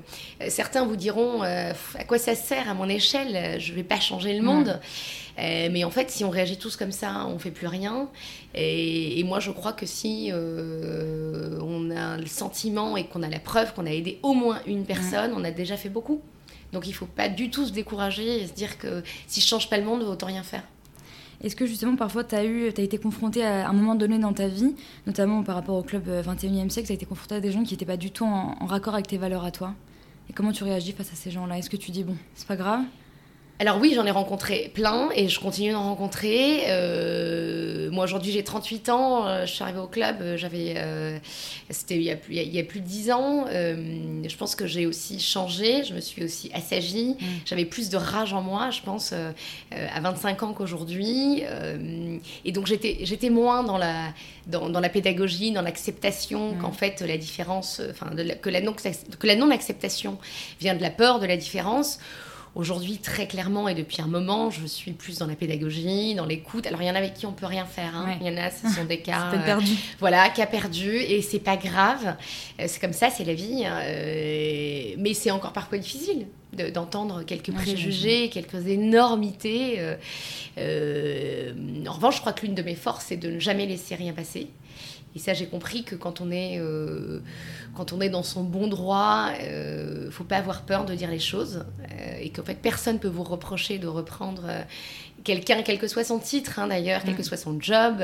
certains 0.49 0.85
vous 0.85 0.97
diront 0.97 1.43
euh, 1.43 1.73
à 1.99 2.05
quoi 2.05 2.19
ça 2.19 2.35
sert 2.35 2.69
à 2.69 2.75
mon 2.75 2.89
échelle, 2.89 3.61
je 3.61 3.71
ne 3.71 3.77
vais 3.77 3.85
pas 3.85 4.01
changer 4.01 4.35
le 4.35 4.43
monde. 4.43 4.81
Euh, 5.39 5.69
mais 5.71 5.85
en 5.85 5.91
fait, 5.91 6.11
si 6.11 6.25
on 6.25 6.31
réagit 6.31 6.57
tous 6.57 6.77
comme 6.77 6.93
ça, 6.93 7.27
on 7.27 7.35
ne 7.35 7.39
fait 7.39 7.51
plus 7.51 7.67
rien. 7.67 8.09
Et, 8.55 9.23
moi, 9.25 9.39
je 9.39 9.51
crois 9.51 9.73
que 9.73 9.85
si 9.85 10.31
on 10.33 11.91
a 11.91 12.17
le 12.17 12.27
sentiment 12.27 12.97
et 12.97 13.07
qu'on 13.07 13.23
a 13.23 13.29
la 13.29 13.41
preuve 13.41 13.75
qu'on 13.75 13.87
a 13.87 13.91
aidé 13.91 14.19
au 14.23 14.33
moins 14.33 14.61
une 14.67 14.85
personne, 14.85 15.33
on 15.37 15.45
a 15.45 15.51
déjà 15.51 15.77
fait 15.77 15.91
beaucoup. 15.91 16.23
Donc 16.73 16.87
il 16.87 16.91
ne 16.91 16.95
faut 16.95 17.07
pas 17.07 17.29
du 17.29 17.51
tout 17.51 17.65
se 17.67 17.73
décourager 17.73 18.43
et 18.43 18.47
se 18.47 18.53
dire 18.53 18.79
que 18.79 19.03
si 19.27 19.41
je 19.41 19.47
ne 19.47 19.49
change 19.49 19.71
pas 19.71 19.79
le 19.79 19.85
monde, 19.85 20.03
autant 20.03 20.27
rien 20.27 20.43
faire. 20.43 20.63
Est-ce 21.43 21.55
que 21.55 21.67
justement 21.67 21.97
parfois 21.97 22.25
tu 22.25 22.35
as, 22.35 22.45
eu, 22.45 22.69
as 22.69 22.81
été 22.81 22.99
confronté 22.99 23.45
à 23.45 23.69
un 23.69 23.73
moment 23.73 23.95
donné 23.95 24.19
dans 24.19 24.33
ta 24.33 24.49
vie, 24.49 24.75
notamment 25.07 25.43
par 25.43 25.55
rapport 25.55 25.77
au 25.77 25.83
club 25.83 26.09
21e 26.09 26.71
siècle, 26.71 26.87
tu 26.87 26.93
as 26.93 26.95
été 26.95 27.07
confronté 27.07 27.37
à 27.37 27.41
des 27.41 27.53
gens 27.53 27.63
qui 27.63 27.75
n'étaient 27.75 27.87
pas 27.87 27.97
du 27.97 28.11
tout 28.11 28.25
en, 28.25 28.57
en, 28.59 28.67
raccord 28.67 28.95
avec 28.95 29.07
tes 29.07 29.19
valeurs 29.19 29.45
à 29.45 29.51
toi? 29.51 29.75
Et 30.29 30.33
comment 30.33 30.53
tu 30.53 30.65
réagis 30.65 30.93
face 30.93 31.13
à 31.13 31.17
ces 31.17 31.31
gens-là? 31.31 31.59
Est-ce 31.59 31.71
que 31.71 31.77
tu 31.77 31.91
dis, 31.91 32.05
bon, 32.05 32.17
c'est 32.35 32.49
pas 32.49 32.57
grave? 32.57 32.83
Alors 33.59 33.79
oui, 33.81 33.93
j'en 33.95 34.05
ai 34.05 34.11
rencontré 34.11 34.71
plein 34.75 35.09
et 35.15 35.29
je 35.29 35.41
continue 35.41 35.73
d'en 35.73 35.85
rencontrer. 35.85 36.65
Euh, 36.69 37.36
moi 37.97 38.05
aujourd'hui 38.05 38.31
j'ai 38.31 38.45
38 38.45 38.91
ans, 38.91 39.27
euh, 39.27 39.47
je 39.47 39.53
suis 39.53 39.63
arrivée 39.63 39.81
au 39.81 39.87
club, 39.87 40.17
euh, 40.21 40.37
j'avais, 40.37 40.77
c'était 41.71 41.97
il 41.97 42.03
y, 42.03 42.11
a 42.11 42.17
plus, 42.17 42.35
il 42.35 42.55
y 42.55 42.61
a 42.61 42.63
plus 42.63 42.81
de 42.81 42.87
10 42.87 43.11
ans. 43.11 43.47
je 43.49 44.37
pense 44.37 44.55
que 44.55 44.67
j'ai 44.67 44.87
aussi 44.87 45.19
changé, 45.19 45.83
je 45.83 45.95
me 45.95 46.01
suis 46.01 46.23
aussi 46.23 46.51
assagie, 46.53 47.17
mm. 47.19 47.25
j'avais 47.47 47.65
plus 47.65 47.89
de 47.89 47.97
rage 47.97 48.35
en 48.35 48.43
moi, 48.43 48.71
je 48.71 48.83
pense, 48.83 49.13
à 49.13 50.01
25 50.01 50.43
ans 50.43 50.53
qu'aujourd'hui. 50.53 51.43
et 52.45 52.53
donc 52.53 52.67
j'étais, 52.67 52.99
j'étais 53.03 53.31
moins 53.31 53.63
dans 53.63 53.79
la, 53.79 54.13
dans, 54.47 54.69
dans 54.69 54.81
la 54.81 54.91
pédagogie, 54.91 55.51
dans 55.53 55.63
l'acceptation 55.63 56.53
mm. 56.53 56.59
qu'en 56.59 56.73
fait 56.73 57.01
la 57.01 57.17
différence, 57.17 57.81
enfin 57.91 58.11
que 58.43 58.51
la 58.51 58.61
non, 58.61 58.75
que 58.75 59.27
la 59.27 59.37
non-acceptation 59.37 60.19
vient 60.61 60.75
de 60.75 60.83
la 60.83 60.91
peur 60.91 61.19
de 61.19 61.27
la 61.27 61.39
différence 61.39 61.99
Aujourd'hui, 62.57 62.97
très 62.97 63.27
clairement, 63.27 63.69
et 63.69 63.75
depuis 63.75 64.01
un 64.01 64.07
moment, 64.07 64.49
je 64.49 64.65
suis 64.65 64.93
plus 64.93 65.19
dans 65.19 65.27
la 65.27 65.35
pédagogie, 65.35 66.15
dans 66.15 66.25
l'écoute. 66.25 66.67
Alors, 66.67 66.81
il 66.81 66.89
y 66.89 66.91
en 66.91 66.95
a 66.95 66.99
avec 66.99 67.13
qui 67.13 67.27
on 67.27 67.33
peut 67.33 67.45
rien 67.45 67.67
faire. 67.67 67.95
Hein. 67.95 68.17
Il 68.19 68.27
y 68.27 68.31
en 68.31 68.37
a, 68.39 68.51
ce 68.51 68.67
sont 68.71 68.87
des 68.87 69.01
cas. 69.03 69.31
Euh, 69.35 69.45
perdu. 69.45 69.73
voilà, 70.01 70.31
cas 70.31 70.47
perdu. 70.47 70.97
Et 70.97 71.21
c'est 71.21 71.39
pas 71.39 71.59
grave. 71.59 72.17
Euh, 72.59 72.65
c'est 72.67 72.81
comme 72.81 72.95
ça, 72.95 73.11
c'est 73.11 73.25
la 73.25 73.35
vie. 73.35 73.67
Hein. 73.67 73.79
Euh, 73.83 74.95
mais 74.97 75.13
c'est 75.13 75.31
encore 75.31 75.53
parfois 75.53 75.77
difficile 75.77 76.29
d'entendre 76.73 77.25
quelques 77.25 77.53
préjugés, 77.53 78.31
quelques 78.31 78.67
énormités. 78.67 79.79
en 80.57 81.93
revanche, 81.93 82.17
je 82.17 82.21
crois 82.21 82.33
que 82.33 82.47
l'une 82.47 82.55
de 82.55 82.63
mes 82.63 82.75
forces, 82.75 83.05
c'est 83.09 83.19
de 83.19 83.33
ne 83.33 83.39
jamais 83.39 83.67
laisser 83.67 83.97
rien 83.97 84.15
passer. 84.15 84.49
Et 85.17 85.19
ça, 85.19 85.33
j'ai 85.33 85.47
compris 85.47 85.83
que 85.83 85.95
quand 85.95 86.21
on 86.21 86.31
est, 86.31 86.59
euh, 86.61 87.21
quand 87.75 87.95
on 87.95 88.03
est 88.03 88.11
dans 88.11 88.23
son 88.23 88.45
bon 88.45 88.67
droit, 88.67 89.31
il 89.41 89.47
euh, 89.49 90.05
ne 90.05 90.11
faut 90.11 90.25
pas 90.25 90.37
avoir 90.37 90.67
peur 90.67 90.85
de 90.85 90.95
dire 90.95 91.11
les 91.11 91.19
choses. 91.19 91.65
Euh, 91.91 92.19
et 92.21 92.29
qu'en 92.29 92.43
fait, 92.43 92.57
personne 92.57 92.97
ne 92.97 93.01
peut 93.01 93.09
vous 93.09 93.23
reprocher 93.23 93.79
de 93.79 93.87
reprendre 93.87 94.45
quelqu'un, 95.25 95.63
quel 95.63 95.79
que 95.79 95.89
soit 95.89 96.05
son 96.05 96.19
titre 96.19 96.59
hein, 96.59 96.67
d'ailleurs, 96.67 97.01
quel 97.03 97.15
que 97.17 97.23
mm. 97.23 97.25
soit 97.25 97.39
son 97.39 97.59
job, 97.59 98.03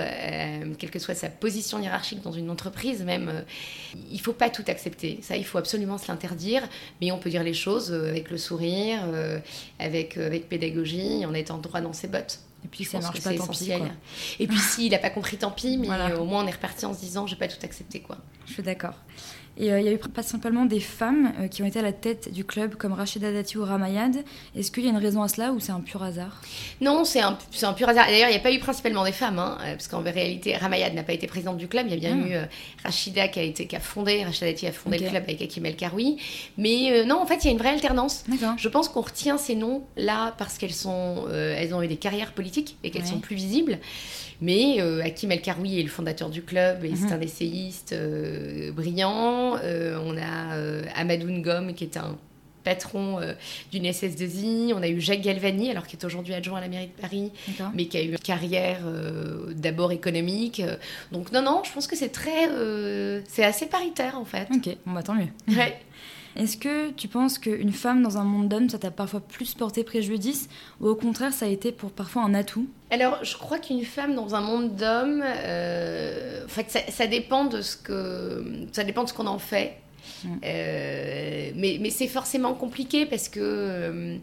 quelle 0.79 0.91
que 0.91 0.99
soit 0.99 1.15
sa 1.15 1.29
position 1.29 1.79
hiérarchique 1.81 2.23
dans 2.23 2.33
une 2.33 2.49
entreprise 2.49 3.03
même. 3.03 3.45
il 4.11 4.17
ne 4.17 4.23
faut 4.23 4.33
pas 4.33 4.49
tout 4.49 4.65
accepter. 4.67 5.19
Ça, 5.21 5.37
il 5.37 5.45
faut 5.45 5.59
absolument 5.59 5.99
se 5.99 6.09
l'interdire. 6.09 6.63
Mais 7.03 7.13
on 7.13 7.19
peut 7.19 7.29
dire 7.29 7.45
les 7.45 7.53
choses 7.53 7.93
avec 7.93 8.31
le 8.31 8.39
sourire, 8.39 9.01
avec, 9.79 10.17
avec 10.17 10.49
pédagogie, 10.49 11.27
en 11.27 11.35
étant 11.35 11.59
droit 11.59 11.83
dans 11.83 11.93
ses 11.93 12.09
bottes. 12.09 12.41
Et 12.65 12.69
puis 12.69 12.85
ça 12.85 13.01
marche 13.01 13.21
pas, 13.23 13.35
tant 13.35 13.47
pis. 13.47 13.73
Et 14.39 14.47
puis 14.47 14.59
s'il 14.59 14.93
n'a 14.93 14.99
pas 14.99 15.11
compris, 15.11 15.37
tant 15.37 15.51
pis, 15.51 15.77
mais 15.79 15.89
au 16.15 16.25
moins 16.25 16.45
on 16.45 16.47
est 16.47 16.53
reparti 16.53 16.87
en 16.87 16.95
se 16.95 17.01
disant, 17.01 17.27
j'ai 17.27 17.37
pas 17.37 17.49
tout 17.49 17.65
accepté 17.65 18.01
quoi. 18.01 18.19
Je 18.47 18.55
suis 18.55 18.63
d'accord. 18.63 18.95
Et 19.59 19.71
euh, 19.71 19.81
il 19.81 19.87
y 19.87 19.89
a 19.89 19.93
eu 19.93 19.99
principalement 19.99 20.65
des 20.65 20.81
femmes 20.81 21.33
euh, 21.39 21.49
qui 21.49 21.63
ont 21.63 21.67
été 21.67 21.79
à 21.79 21.83
la 21.83 21.93
tête 21.93 22.33
du 22.33 22.45
club, 22.45 22.77
comme 22.77 22.93
Rachida 22.93 23.31
Dati 23.33 23.59
ou 23.59 23.65
Ramayad. 23.65 24.17
Est-ce 24.57 24.71
qu'il 24.71 24.85
y 24.85 24.87
a 24.87 24.91
une 24.91 24.97
raison 24.97 25.23
à 25.23 25.29
cela 25.29 25.53
ou 25.53 25.61
c'est 25.61 25.73
un 25.73 25.81
pur 25.81 26.03
hasard? 26.03 26.41
Non, 26.81 27.05
c'est 27.05 27.21
un, 27.21 27.37
un, 27.63 27.73
pur 27.75 27.89
hasard. 27.89 28.07
D'ailleurs, 28.07 28.29
il 28.29 28.33
n'y 28.33 28.39
a 28.39 28.43
pas 28.43 28.53
eu 28.53 28.59
principalement 28.59 29.05
des 29.05 29.13
femmes, 29.13 29.39
hein, 29.39 29.59
euh, 29.61 29.73
parce 29.73 29.89
qu'en 29.89 30.03
réalité, 30.03 30.57
Ramayad 30.57 30.95
n'a 30.95 31.03
pas 31.03 31.13
été 31.13 31.27
présidente 31.27 31.59
du 31.59 31.69
club. 31.69 31.87
Il 31.87 31.93
y 31.93 31.97
a 31.97 31.99
bien 31.99 32.19
ah. 32.25 32.29
eu 32.29 32.83
Rachida 32.83 33.29
qui 33.29 33.41
a, 33.41 33.43
été, 33.43 33.67
qui 33.67 33.77
a 33.77 33.81
fondé, 33.81 34.25
Rachida 34.25 34.47
Dati 34.47 34.67
a 34.67 34.73
fondé 34.73 34.99
le 34.99 35.11
club 35.11 35.23
avec 35.25 35.43
Akim 35.43 35.67
El 35.67 35.77
Karoui. 35.77 36.17
Mais 36.57 37.05
non, 37.05 37.21
en 37.21 37.27
fait, 37.27 37.45
il 37.45 37.47
y 37.47 37.49
a 37.49 37.53
une 37.53 37.59
vraie 37.59 37.71
alternance. 37.71 38.25
Je 38.57 38.69
pense 38.69 38.89
qu'on 38.89 39.03
retient 39.03 39.37
ces 39.37 39.55
noms-là 39.55 40.35
parce 40.39 40.57
qu'elles 40.57 40.73
sont, 40.73 41.27
elles 41.31 41.75
ont 41.75 41.83
eu 41.83 41.89
des 41.89 41.97
carrières 41.97 42.33
politiques 42.33 42.79
et 42.83 42.91
qu'elles 42.91 43.07
sont 43.07 43.21
plus 43.21 43.37
visibles. 43.37 43.79
Mais 44.41 44.81
Hakim 45.05 45.31
El 45.31 45.41
Karoui 45.41 45.79
est 45.79 45.83
le 45.83 45.89
fondateur 45.89 46.31
du 46.31 46.43
club 46.43 46.85
et 46.85 46.97
c'est 46.97 47.07
mhm. 47.07 47.13
un 47.13 47.21
essayiste 47.21 47.95
brillant. 48.75 49.42
Euh, 49.63 49.99
on 50.05 50.17
a 50.17 51.01
Amadou 51.01 51.29
Ngom 51.29 51.75
qui 51.75 51.85
est 51.85 51.97
un 51.97 52.17
patron 52.65 53.19
d'une 53.73 53.85
SS2I. 53.85 54.73
On 54.75 54.83
a 54.83 54.89
eu 54.89 55.01
Jacques 55.01 55.23
Galvani, 55.23 55.71
alors 55.71 55.87
qui 55.87 55.97
est 55.97 56.05
aujourd'hui 56.05 56.33
adjoint 56.33 56.59
à 56.59 56.61
la 56.61 56.69
mairie 56.69 56.87
de 56.87 57.01
Paris, 57.01 57.33
mais 57.75 57.87
qui 57.87 57.97
a 57.97 58.03
eu 58.03 58.11
une 58.11 58.19
carrière 58.19 58.79
d'abord 59.51 59.91
économique. 59.91 60.63
Donc 61.11 61.33
non, 61.33 61.43
non, 61.43 61.63
je 61.65 61.73
pense 61.73 61.89
que 61.89 61.97
c'est 61.97 62.11
très, 62.11 62.49
c'est 63.27 63.43
assez 63.43 63.67
paritaire 63.67 64.17
en 64.17 64.25
fait. 64.25 64.47
Ok, 64.55 64.77
on 64.87 64.93
va 64.93 65.03
tant 65.03 65.15
mieux. 65.15 65.29
Ouais. 65.49 65.77
Est-ce 66.37 66.57
que 66.57 66.91
tu 66.91 67.09
penses 67.09 67.39
qu'une 67.39 67.73
femme 67.73 68.03
dans 68.03 68.19
un 68.19 68.25
monde 68.25 68.49
d'hommes, 68.49 68.69
ça 68.69 68.79
t'a 68.79 68.91
parfois 68.91 69.21
plus 69.21 69.55
porté 69.55 69.85
préjudice 69.85 70.49
ou 70.81 70.89
au 70.89 70.95
contraire, 70.95 71.33
ça 71.33 71.47
a 71.47 71.49
été 71.49 71.73
pour 71.73 71.91
parfois 71.91 72.23
un 72.23 72.35
atout? 72.35 72.67
Alors, 72.91 73.23
je 73.23 73.37
crois 73.37 73.59
qu'une 73.59 73.85
femme 73.85 74.15
dans 74.15 74.35
un 74.35 74.41
monde 74.41 74.77
d'hommes, 74.77 75.23
euh, 75.25 76.47
fait, 76.49 76.71
ça, 76.89 77.07
dépend 77.07 77.45
de 77.45 77.61
ce 77.61 77.77
que 77.77 78.45
ça 78.73 78.85
dépend 78.85 79.05
de 79.05 79.09
ce 79.09 79.15
qu'on 79.15 79.27
en 79.27 79.39
fait. 79.39 79.77
Euh, 80.45 81.51
mais, 81.55 81.79
mais 81.81 81.91
c'est 81.91 82.09
forcément 82.09 82.55
compliqué 82.55 83.07
parce 83.07 83.29
que 83.29 83.41
euh, 83.41 84.17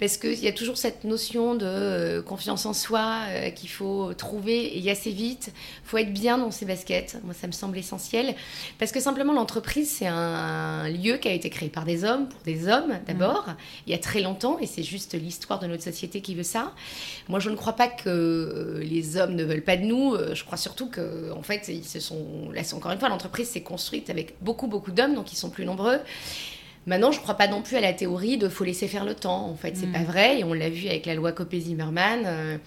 parce 0.00 0.16
qu'il 0.16 0.42
y 0.42 0.48
a 0.48 0.52
toujours 0.52 0.78
cette 0.78 1.04
notion 1.04 1.54
de 1.54 1.66
euh, 1.66 2.22
confiance 2.22 2.64
en 2.64 2.72
soi 2.72 3.18
euh, 3.28 3.50
qu'il 3.50 3.68
faut 3.68 4.14
trouver 4.14 4.78
et 4.78 4.90
assez 4.90 5.10
vite. 5.10 5.52
Il 5.84 5.88
faut 5.88 5.98
être 5.98 6.12
bien 6.12 6.38
dans 6.38 6.50
ses 6.50 6.64
baskets. 6.64 7.18
Moi, 7.22 7.34
ça 7.34 7.46
me 7.46 7.52
semble 7.52 7.76
essentiel. 7.76 8.34
Parce 8.78 8.92
que 8.92 8.98
simplement, 8.98 9.34
l'entreprise, 9.34 9.90
c'est 9.90 10.06
un, 10.06 10.88
lieu 10.88 11.18
qui 11.18 11.28
a 11.28 11.32
été 11.32 11.50
créé 11.50 11.68
par 11.68 11.84
des 11.84 12.04
hommes, 12.04 12.28
pour 12.28 12.40
des 12.42 12.66
hommes 12.66 12.98
d'abord, 13.06 13.46
mmh. 13.46 13.56
il 13.86 13.92
y 13.92 13.94
a 13.94 13.98
très 13.98 14.22
longtemps, 14.22 14.58
et 14.58 14.66
c'est 14.66 14.82
juste 14.82 15.14
l'histoire 15.14 15.60
de 15.60 15.66
notre 15.66 15.82
société 15.82 16.22
qui 16.22 16.34
veut 16.34 16.42
ça. 16.42 16.72
Moi, 17.28 17.38
je 17.38 17.50
ne 17.50 17.56
crois 17.56 17.74
pas 17.74 17.88
que 17.88 18.08
euh, 18.08 18.82
les 18.82 19.18
hommes 19.18 19.34
ne 19.34 19.44
veulent 19.44 19.62
pas 19.62 19.76
de 19.76 19.84
nous. 19.84 20.16
Je 20.32 20.44
crois 20.44 20.56
surtout 20.56 20.88
que, 20.88 21.30
en 21.32 21.42
fait, 21.42 21.68
ils 21.68 21.84
se 21.84 22.00
sont. 22.00 22.50
Là, 22.54 22.62
encore 22.74 22.92
une 22.92 22.98
fois, 22.98 23.10
l'entreprise 23.10 23.50
s'est 23.50 23.62
construite 23.62 24.08
avec 24.08 24.36
beaucoup, 24.40 24.66
beaucoup 24.66 24.92
d'hommes, 24.92 25.14
donc 25.14 25.32
ils 25.32 25.36
sont 25.36 25.50
plus 25.50 25.66
nombreux. 25.66 25.98
Maintenant, 26.86 27.12
je 27.12 27.18
ne 27.18 27.22
crois 27.22 27.34
pas 27.34 27.46
non 27.46 27.62
plus 27.62 27.76
à 27.76 27.80
la 27.80 27.92
théorie 27.92 28.38
de 28.38 28.48
faut 28.48 28.64
laisser 28.64 28.88
faire 28.88 29.04
le 29.04 29.14
temps. 29.14 29.46
En 29.46 29.54
fait, 29.54 29.76
c'est 29.76 29.86
mm. 29.86 29.92
pas 29.92 30.02
vrai. 30.02 30.40
Et 30.40 30.44
on 30.44 30.54
l'a 30.54 30.70
vu 30.70 30.88
avec 30.88 31.06
la 31.06 31.14
loi 31.14 31.32
Copé-Zimmermann. 31.32 32.22
Euh, 32.24 32.58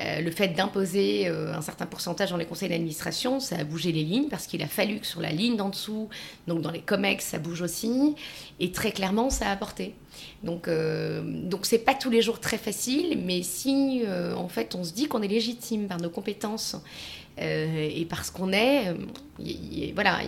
euh, 0.00 0.20
le 0.20 0.30
fait 0.30 0.48
d'imposer 0.48 1.28
euh, 1.28 1.54
un 1.54 1.60
certain 1.60 1.86
pourcentage 1.86 2.30
dans 2.30 2.36
les 2.36 2.46
conseils 2.46 2.68
d'administration, 2.68 3.40
ça 3.40 3.56
a 3.56 3.64
bougé 3.64 3.92
les 3.92 4.04
lignes 4.04 4.28
parce 4.28 4.46
qu'il 4.46 4.62
a 4.62 4.66
fallu 4.66 5.00
que 5.00 5.06
sur 5.06 5.20
la 5.20 5.30
ligne 5.30 5.56
d'en 5.56 5.68
dessous, 5.68 6.08
donc 6.46 6.62
dans 6.62 6.70
les 6.70 6.80
COMEX, 6.80 7.24
ça 7.24 7.38
bouge 7.38 7.62
aussi. 7.62 8.14
Et 8.60 8.72
très 8.72 8.92
clairement, 8.92 9.30
ça 9.30 9.48
a 9.48 9.52
apporté. 9.52 9.94
Donc, 10.42 10.68
donc 10.68 11.66
c'est 11.66 11.78
pas 11.78 11.94
tous 11.94 12.10
les 12.10 12.20
jours 12.20 12.38
très 12.38 12.58
facile, 12.58 13.18
mais 13.24 13.42
si 13.42 14.02
en 14.36 14.48
fait 14.48 14.74
on 14.74 14.84
se 14.84 14.92
dit 14.92 15.08
qu'on 15.08 15.22
est 15.22 15.28
légitime 15.28 15.88
par 15.88 15.98
nos 15.98 16.10
compétences 16.10 16.76
euh, 17.40 17.88
et 17.90 18.04
parce 18.04 18.30
qu'on 18.30 18.52
est, 18.52 18.88
euh, 18.88 18.94
voilà, 19.94 20.18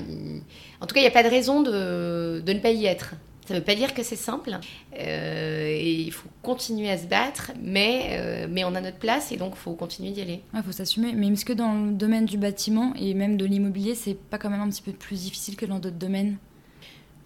en 0.81 0.87
tout 0.87 0.95
cas, 0.95 1.01
il 1.01 1.05
n'y 1.05 1.09
a 1.09 1.13
pas 1.13 1.23
de 1.23 1.29
raison 1.29 1.63
de, 1.63 2.43
ne 2.47 2.59
pas 2.61 2.71
y 2.71 2.87
être. 2.87 3.15
Ça 3.47 3.55
ne 3.55 3.59
veut 3.59 3.65
pas 3.65 3.75
dire 3.75 3.93
que 3.93 4.03
c'est 4.03 4.17
simple, 4.17 4.59
euh, 4.99 5.79
il 5.79 6.11
faut 6.13 6.29
continuer 6.43 6.91
à 6.91 6.97
se 6.97 7.07
battre, 7.07 7.53
mais, 7.63 8.47
mais 8.49 8.65
on 8.65 8.75
a 8.75 8.81
notre 8.81 8.99
place 8.99 9.33
et 9.33 9.37
donc 9.37 9.53
il 9.55 9.59
faut 9.59 9.75
continuer 9.75 10.13
d'y 10.13 10.23
aller. 10.23 10.43
Il 10.55 10.63
faut 10.63 10.73
s'assumer. 10.73 11.13
Mais 11.15 11.29
est-ce 11.29 11.45
que 11.45 11.53
dans 11.53 11.75
le 11.75 11.93
domaine 11.93 12.25
du 12.25 12.39
bâtiment 12.39 12.95
et 12.97 13.13
même 13.13 13.37
de 13.37 13.45
l'immobilier, 13.45 13.95
c'est 13.95 14.15
pas 14.15 14.39
quand 14.39 14.49
même 14.49 14.63
un 14.63 14.71
petit 14.71 14.83
peu 14.83 14.93
plus 14.93 15.25
difficile 15.25 15.57
que 15.57 15.67
dans 15.67 15.79
d'autres 15.79 15.99
domaines? 15.99 16.39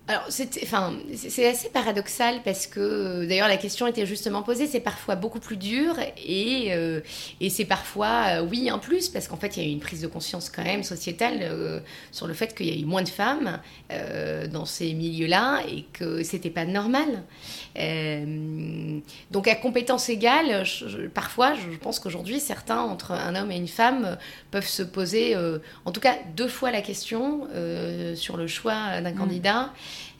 Alors, 0.08 0.24
c'est 0.30 1.46
assez 1.46 1.68
paradoxal 1.68 2.40
parce 2.42 2.66
que, 2.66 3.26
d'ailleurs, 3.26 3.46
la 3.46 3.58
question 3.58 3.86
était 3.86 4.06
justement 4.06 4.42
posée, 4.42 4.66
c'est 4.66 4.80
parfois 4.80 5.16
beaucoup 5.16 5.38
plus 5.38 5.58
dur 5.58 5.96
et, 6.26 6.68
euh, 6.70 7.00
et 7.42 7.50
c'est 7.50 7.66
parfois, 7.66 8.38
euh, 8.38 8.40
oui, 8.40 8.70
un 8.70 8.78
plus, 8.78 9.10
parce 9.10 9.28
qu'en 9.28 9.36
fait, 9.36 9.58
il 9.58 9.62
y 9.62 9.66
a 9.66 9.68
eu 9.68 9.72
une 9.72 9.80
prise 9.80 10.00
de 10.00 10.06
conscience 10.06 10.48
quand 10.48 10.64
même 10.64 10.82
sociétale 10.82 11.40
euh, 11.42 11.80
sur 12.10 12.26
le 12.26 12.32
fait 12.32 12.54
qu'il 12.54 12.66
y 12.66 12.70
a 12.70 12.80
eu 12.80 12.86
moins 12.86 13.02
de 13.02 13.08
femmes 13.08 13.60
dans 14.50 14.64
ces 14.64 14.94
milieux-là 14.94 15.62
et 15.68 15.84
que 15.92 16.22
c'était 16.22 16.50
pas 16.50 16.64
normal. 16.64 17.24
donc, 19.30 19.46
à 19.46 19.54
compétence 19.56 20.08
égale, 20.08 20.64
parfois, 21.12 21.52
je 21.54 21.76
pense 21.76 22.00
qu'aujourd'hui, 22.00 22.40
certains, 22.40 22.80
entre 22.80 23.12
un 23.12 23.34
homme 23.34 23.52
et 23.52 23.56
une 23.56 23.68
femme, 23.68 24.16
peuvent 24.50 24.66
se 24.66 24.82
poser, 24.82 25.36
en 25.84 25.92
tout 25.92 26.00
cas, 26.00 26.16
deux 26.34 26.48
fois 26.48 26.70
la 26.70 26.80
question 26.80 27.46
sur 28.14 28.36
le 28.36 28.46
choix 28.46 29.00
d'un 29.02 29.12
mmh. 29.12 29.14
candidat. 29.16 29.72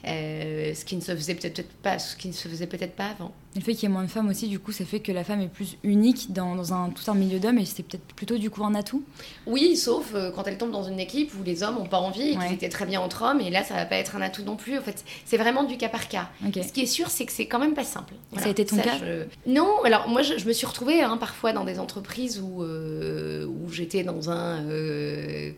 Euh, 0.07 0.75
ce 0.75 0.85
qui 0.85 0.95
ne 0.95 1.01
se 1.01 1.15
faisait 1.15 1.35
peut-être 1.35 1.65
pas, 1.83 1.99
ce 1.99 2.15
qui 2.15 2.29
ne 2.29 2.33
se 2.33 2.47
faisait 2.47 2.69
peut-être 2.69 2.95
pas 2.95 3.07
avant. 3.07 3.33
Le 3.57 3.61
fait 3.61 3.75
qu'il 3.75 3.83
y 3.83 3.87
ait 3.87 3.95
moins 3.95 4.05
de 4.05 4.11
femmes 4.11 4.29
aussi, 4.29 4.47
du 4.47 4.61
coup, 4.61 4.71
ça 4.71 4.85
fait 4.85 5.01
que 5.01 5.11
la 5.11 5.25
femme 5.25 5.41
est 5.41 5.49
plus 5.49 5.77
unique 5.83 6.33
dans, 6.33 6.55
dans 6.55 6.73
un, 6.73 6.91
tout 6.91 7.11
un 7.11 7.15
milieu 7.15 7.41
d'hommes 7.41 7.59
et 7.59 7.65
c'est 7.65 7.83
peut-être 7.83 8.05
plutôt 8.15 8.39
du 8.39 8.49
coup 8.49 8.65
un 8.65 8.77
atout. 8.77 9.03
Oui, 9.47 9.77
sauf 9.77 10.13
euh, 10.15 10.31
quand 10.31 10.47
elle 10.47 10.57
tombe 10.57 10.71
dans 10.71 10.85
une 10.85 11.01
équipe 11.01 11.33
où 11.35 11.43
les 11.43 11.65
hommes 11.65 11.75
n'ont 11.75 11.87
pas 11.87 11.99
envie 11.99 12.31
et 12.31 12.37
qu'ils 12.37 12.53
étaient 12.53 12.69
très 12.69 12.87
bien 12.87 13.01
entre 13.01 13.23
hommes 13.23 13.41
et 13.41 13.51
là, 13.51 13.65
ça 13.65 13.75
va 13.75 13.87
pas 13.87 13.97
être 13.97 14.15
un 14.15 14.23
atout 14.23 14.45
non 14.45 14.55
plus. 14.55 14.79
En 14.79 14.83
fait, 14.83 15.05
c'est 15.25 15.37
vraiment 15.37 15.65
du 15.65 15.77
cas 15.77 15.89
par 15.89 16.07
cas. 16.07 16.29
Ce 16.45 16.73
qui 16.73 16.83
est 16.83 16.87
sûr, 16.87 17.11
c'est 17.11 17.27
que 17.27 17.33
c'est 17.33 17.47
quand 17.47 17.59
même 17.59 17.75
pas 17.75 17.85
simple. 17.85 18.15
Ça 18.37 18.47
a 18.47 18.49
été 18.49 18.65
ton 18.65 18.77
cas 18.77 18.99
Non, 19.47 19.83
alors 19.85 20.09
moi, 20.09 20.23
je, 20.23 20.47
me 20.47 20.53
suis 20.53 20.67
retrouvée 20.67 21.03
hein, 21.03 21.17
parfois 21.17 21.53
dans 21.53 21.65
des 21.65 21.81
entreprises 21.81 22.41
où, 22.41 22.63
euh, 22.63 23.47
où 23.47 23.69
j'étais 23.71 24.05
dans 24.05 24.31
un 24.31 24.63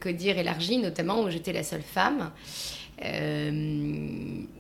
codir 0.01 0.39
élargi, 0.39 0.79
notamment 0.79 1.21
où 1.21 1.29
j'étais 1.29 1.53
la 1.53 1.63
seule 1.63 1.83
femme. 1.83 2.31
Euh, 3.05 3.51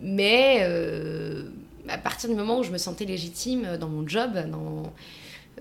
mais 0.00 0.58
euh, 0.62 1.44
à 1.88 1.98
partir 1.98 2.30
du 2.30 2.36
moment 2.36 2.58
où 2.58 2.62
je 2.62 2.70
me 2.70 2.78
sentais 2.78 3.04
légitime 3.04 3.76
dans 3.78 3.88
mon 3.88 4.06
job, 4.06 4.32
dans, 4.50 4.92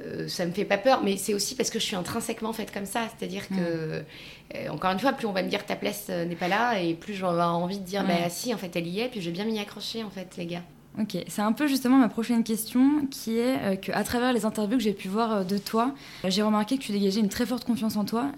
euh, 0.02 0.28
ça 0.28 0.46
me 0.46 0.52
fait 0.52 0.66
pas 0.66 0.78
peur, 0.78 1.02
mais 1.04 1.18
c'est 1.18 1.34
aussi 1.34 1.56
parce 1.56 1.70
que 1.70 1.80
je 1.80 1.86
suis 1.86 1.96
intrinsèquement 1.96 2.54
faite 2.54 2.72
comme 2.72 2.86
ça. 2.86 3.02
C'est-à-dire 3.18 3.48
que, 3.50 4.00
mm. 4.00 4.72
encore 4.72 4.92
une 4.92 5.00
fois, 5.00 5.14
plus 5.14 5.28
on 5.28 5.34
va 5.34 5.44
me 5.44 5.50
dire 5.50 5.66
ta 5.66 5.76
place 5.76 6.10
n'est 6.10 6.36
pas 6.36 6.48
là, 6.48 6.80
et 6.80 6.94
plus 6.94 7.14
j'aurai 7.14 7.42
envie 7.44 7.80
de 7.80 7.86
dire, 7.86 8.06
bah 8.06 8.30
si, 8.30 8.54
en 8.54 8.58
fait, 8.58 8.76
elle 8.76 8.88
y 8.88 9.02
est, 9.02 9.10
puis 9.10 9.22
je 9.22 9.28
vais 9.28 9.34
bien 9.34 9.46
m'y 9.46 9.60
accrocher, 9.60 10.04
en 10.04 10.10
fait, 10.10 10.36
les 10.38 10.46
gars. 10.46 10.64
Ok, 11.00 11.16
c'est 11.28 11.42
un 11.42 11.54
peu 11.54 11.68
justement 11.68 11.98
ma 11.98 12.10
prochaine 12.10 12.44
question 12.44 13.06
qui 13.10 13.38
est 13.38 13.58
euh, 13.62 13.76
qu'à 13.76 14.04
travers 14.04 14.34
les 14.34 14.46
interviews 14.46 14.78
que 14.78 14.84
j'ai 14.84 14.94
pu 14.94 15.08
voir 15.08 15.32
euh, 15.32 15.44
de 15.44 15.58
toi, 15.58 15.94
j'ai 16.26 16.42
remarqué 16.42 16.78
que 16.78 16.84
tu 16.84 16.92
dégageais 16.92 17.22
une 17.22 17.30
très 17.30 17.46
forte 17.46 17.64
confiance 17.64 17.96
en 17.96 18.04
toi 18.04 18.32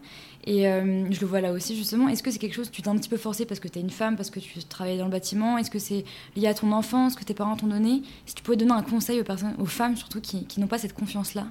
et 0.43 0.67
euh, 0.67 1.11
je 1.11 1.21
le 1.21 1.27
vois 1.27 1.41
là 1.41 1.51
aussi 1.51 1.77
justement. 1.77 2.09
Est-ce 2.09 2.23
que 2.23 2.31
c'est 2.31 2.39
quelque 2.39 2.55
chose 2.55 2.69
que 2.69 2.75
tu 2.75 2.81
t'es 2.81 2.89
un 2.89 2.97
petit 2.97 3.09
peu 3.09 3.17
forcé 3.17 3.45
parce 3.45 3.59
que 3.59 3.67
tu 3.67 3.77
es 3.77 3.81
une 3.81 3.91
femme, 3.91 4.15
parce 4.15 4.31
que 4.31 4.39
tu 4.39 4.63
travailles 4.63 4.97
dans 4.97 5.05
le 5.05 5.11
bâtiment? 5.11 5.57
Est-ce 5.57 5.69
que 5.69 5.79
c'est 5.79 6.03
lié 6.35 6.47
à 6.47 6.53
ton 6.53 6.71
enfance, 6.71 7.15
que 7.15 7.23
tes 7.23 7.33
parents 7.33 7.55
t'ont 7.55 7.67
donné? 7.67 8.01
Si 8.25 8.33
tu 8.33 8.41
pouvais 8.41 8.57
donner 8.57 8.71
un 8.71 8.81
conseil 8.81 9.19
aux 9.19 9.23
personnes, 9.23 9.53
aux 9.59 9.65
femmes 9.65 9.95
surtout 9.95 10.19
qui, 10.19 10.45
qui 10.45 10.59
n'ont 10.59 10.67
pas 10.67 10.79
cette 10.79 10.93
confiance-là? 10.93 11.45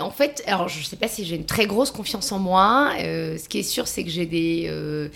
En 0.00 0.10
fait, 0.10 0.42
alors 0.46 0.68
je 0.68 0.78
ne 0.78 0.84
sais 0.84 0.96
pas 0.96 1.08
si 1.08 1.24
j'ai 1.24 1.36
une 1.36 1.44
très 1.44 1.66
grosse 1.66 1.90
confiance 1.90 2.32
en 2.32 2.38
moi. 2.38 2.92
Euh, 3.00 3.36
ce 3.36 3.48
qui 3.48 3.58
est 3.58 3.62
sûr, 3.62 3.86
c'est 3.86 4.04
que 4.04 4.10
j'ai 4.10 4.26
des 4.26 4.66
euh, 4.68 5.08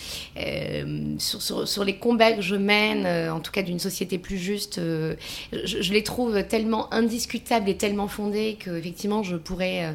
sur, 1.18 1.40
sur, 1.40 1.66
sur, 1.66 1.84
les 1.84 1.96
combats 1.96 2.32
que 2.32 2.42
je 2.42 2.56
mène, 2.56 3.06
en 3.30 3.40
tout 3.40 3.52
cas 3.52 3.62
d'une 3.62 3.78
société 3.78 4.18
plus 4.18 4.38
juste, 4.38 4.76
je, 4.76 5.14
je, 5.64 5.92
les 5.92 6.02
trouve 6.02 6.42
tellement 6.44 6.92
indiscutables 6.92 7.68
et 7.68 7.76
tellement 7.76 8.08
fondés 8.08 8.56
que 8.58 8.76
effectivement 8.76 9.22
je 9.22 9.36
pourrais 9.36 9.94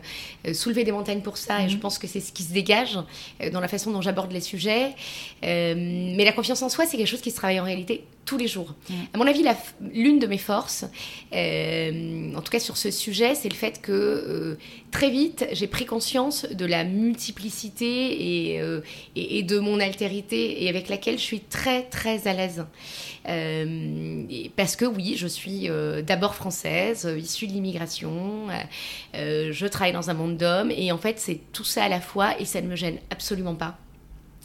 soulever 0.53 0.83
des 0.83 0.91
montagnes 0.91 1.21
pour 1.21 1.37
ça. 1.37 1.59
Mmh. 1.59 1.65
Et 1.65 1.69
je 1.69 1.77
pense 1.77 1.99
que 1.99 2.07
c'est 2.07 2.19
ce 2.19 2.31
qui 2.31 2.43
se 2.43 2.53
dégage. 2.53 2.97
Euh, 3.41 3.49
dans 3.49 3.59
la 3.59 3.67
façon 3.67 3.91
dont 3.91 4.01
j'aborde 4.01 4.31
les 4.31 4.41
sujets. 4.41 4.95
Euh, 5.43 5.73
mais 5.75 6.25
la 6.25 6.31
confiance 6.31 6.61
en 6.61 6.69
soi, 6.69 6.85
c'est 6.85 6.97
quelque 6.97 7.07
chose 7.07 7.21
qui 7.21 7.31
se 7.31 7.35
travaille 7.35 7.59
en 7.59 7.63
réalité 7.65 8.03
tous 8.29 8.37
les 8.37 8.47
jours. 8.47 8.75
Mm. 8.89 8.93
À 9.15 9.17
mon 9.17 9.25
avis, 9.25 9.43
l'une 9.91 10.19
de 10.19 10.27
mes 10.27 10.37
forces, 10.37 10.85
euh, 11.33 12.35
en 12.35 12.41
tout 12.41 12.51
cas 12.51 12.59
sur 12.59 12.77
ce 12.77 12.91
sujet, 12.91 13.33
c'est 13.33 13.49
le 13.49 13.55
fait 13.55 13.81
que 13.81 14.55
très 14.91 15.09
vite, 15.09 15.47
j'ai 15.51 15.65
pris 15.65 15.87
conscience 15.87 16.45
de 16.45 16.65
la 16.65 16.83
multiplicité 16.83 18.55
et, 18.55 18.61
et, 19.15 19.41
de 19.41 19.57
mon 19.57 19.79
altérité 19.79 20.63
et 20.63 20.69
avec 20.69 20.89
laquelle 20.89 21.17
je 21.17 21.23
suis 21.23 21.39
très 21.39 21.83
très 21.83 22.27
à 22.27 22.33
l'aise. 22.33 22.65
parce 24.55 24.75
que 24.75 24.85
oui, 24.85 25.15
je 25.17 25.27
suis 25.27 25.67
d'abord 26.05 26.35
française, 26.35 27.11
issue 27.17 27.47
de 27.47 27.53
l'immigration, 27.53 28.47
je 29.13 29.67
travaille 29.67 29.93
dans 29.93 30.11
un 30.11 30.13
monde 30.13 30.37
d'hommes 30.37 30.71
et 30.71 30.91
en 30.91 30.99
fait 30.99 31.19
c'est 31.19 31.39
tout 31.51 31.63
ça 31.63 31.85
à 31.85 31.89
la 31.89 32.01
fois 32.01 32.39
et 32.39 32.45
ça 32.45 32.61
ne 32.61 32.67
me 32.67 32.75
gêne 32.75 32.99
absolument 33.09 33.55
pas. 33.55 33.77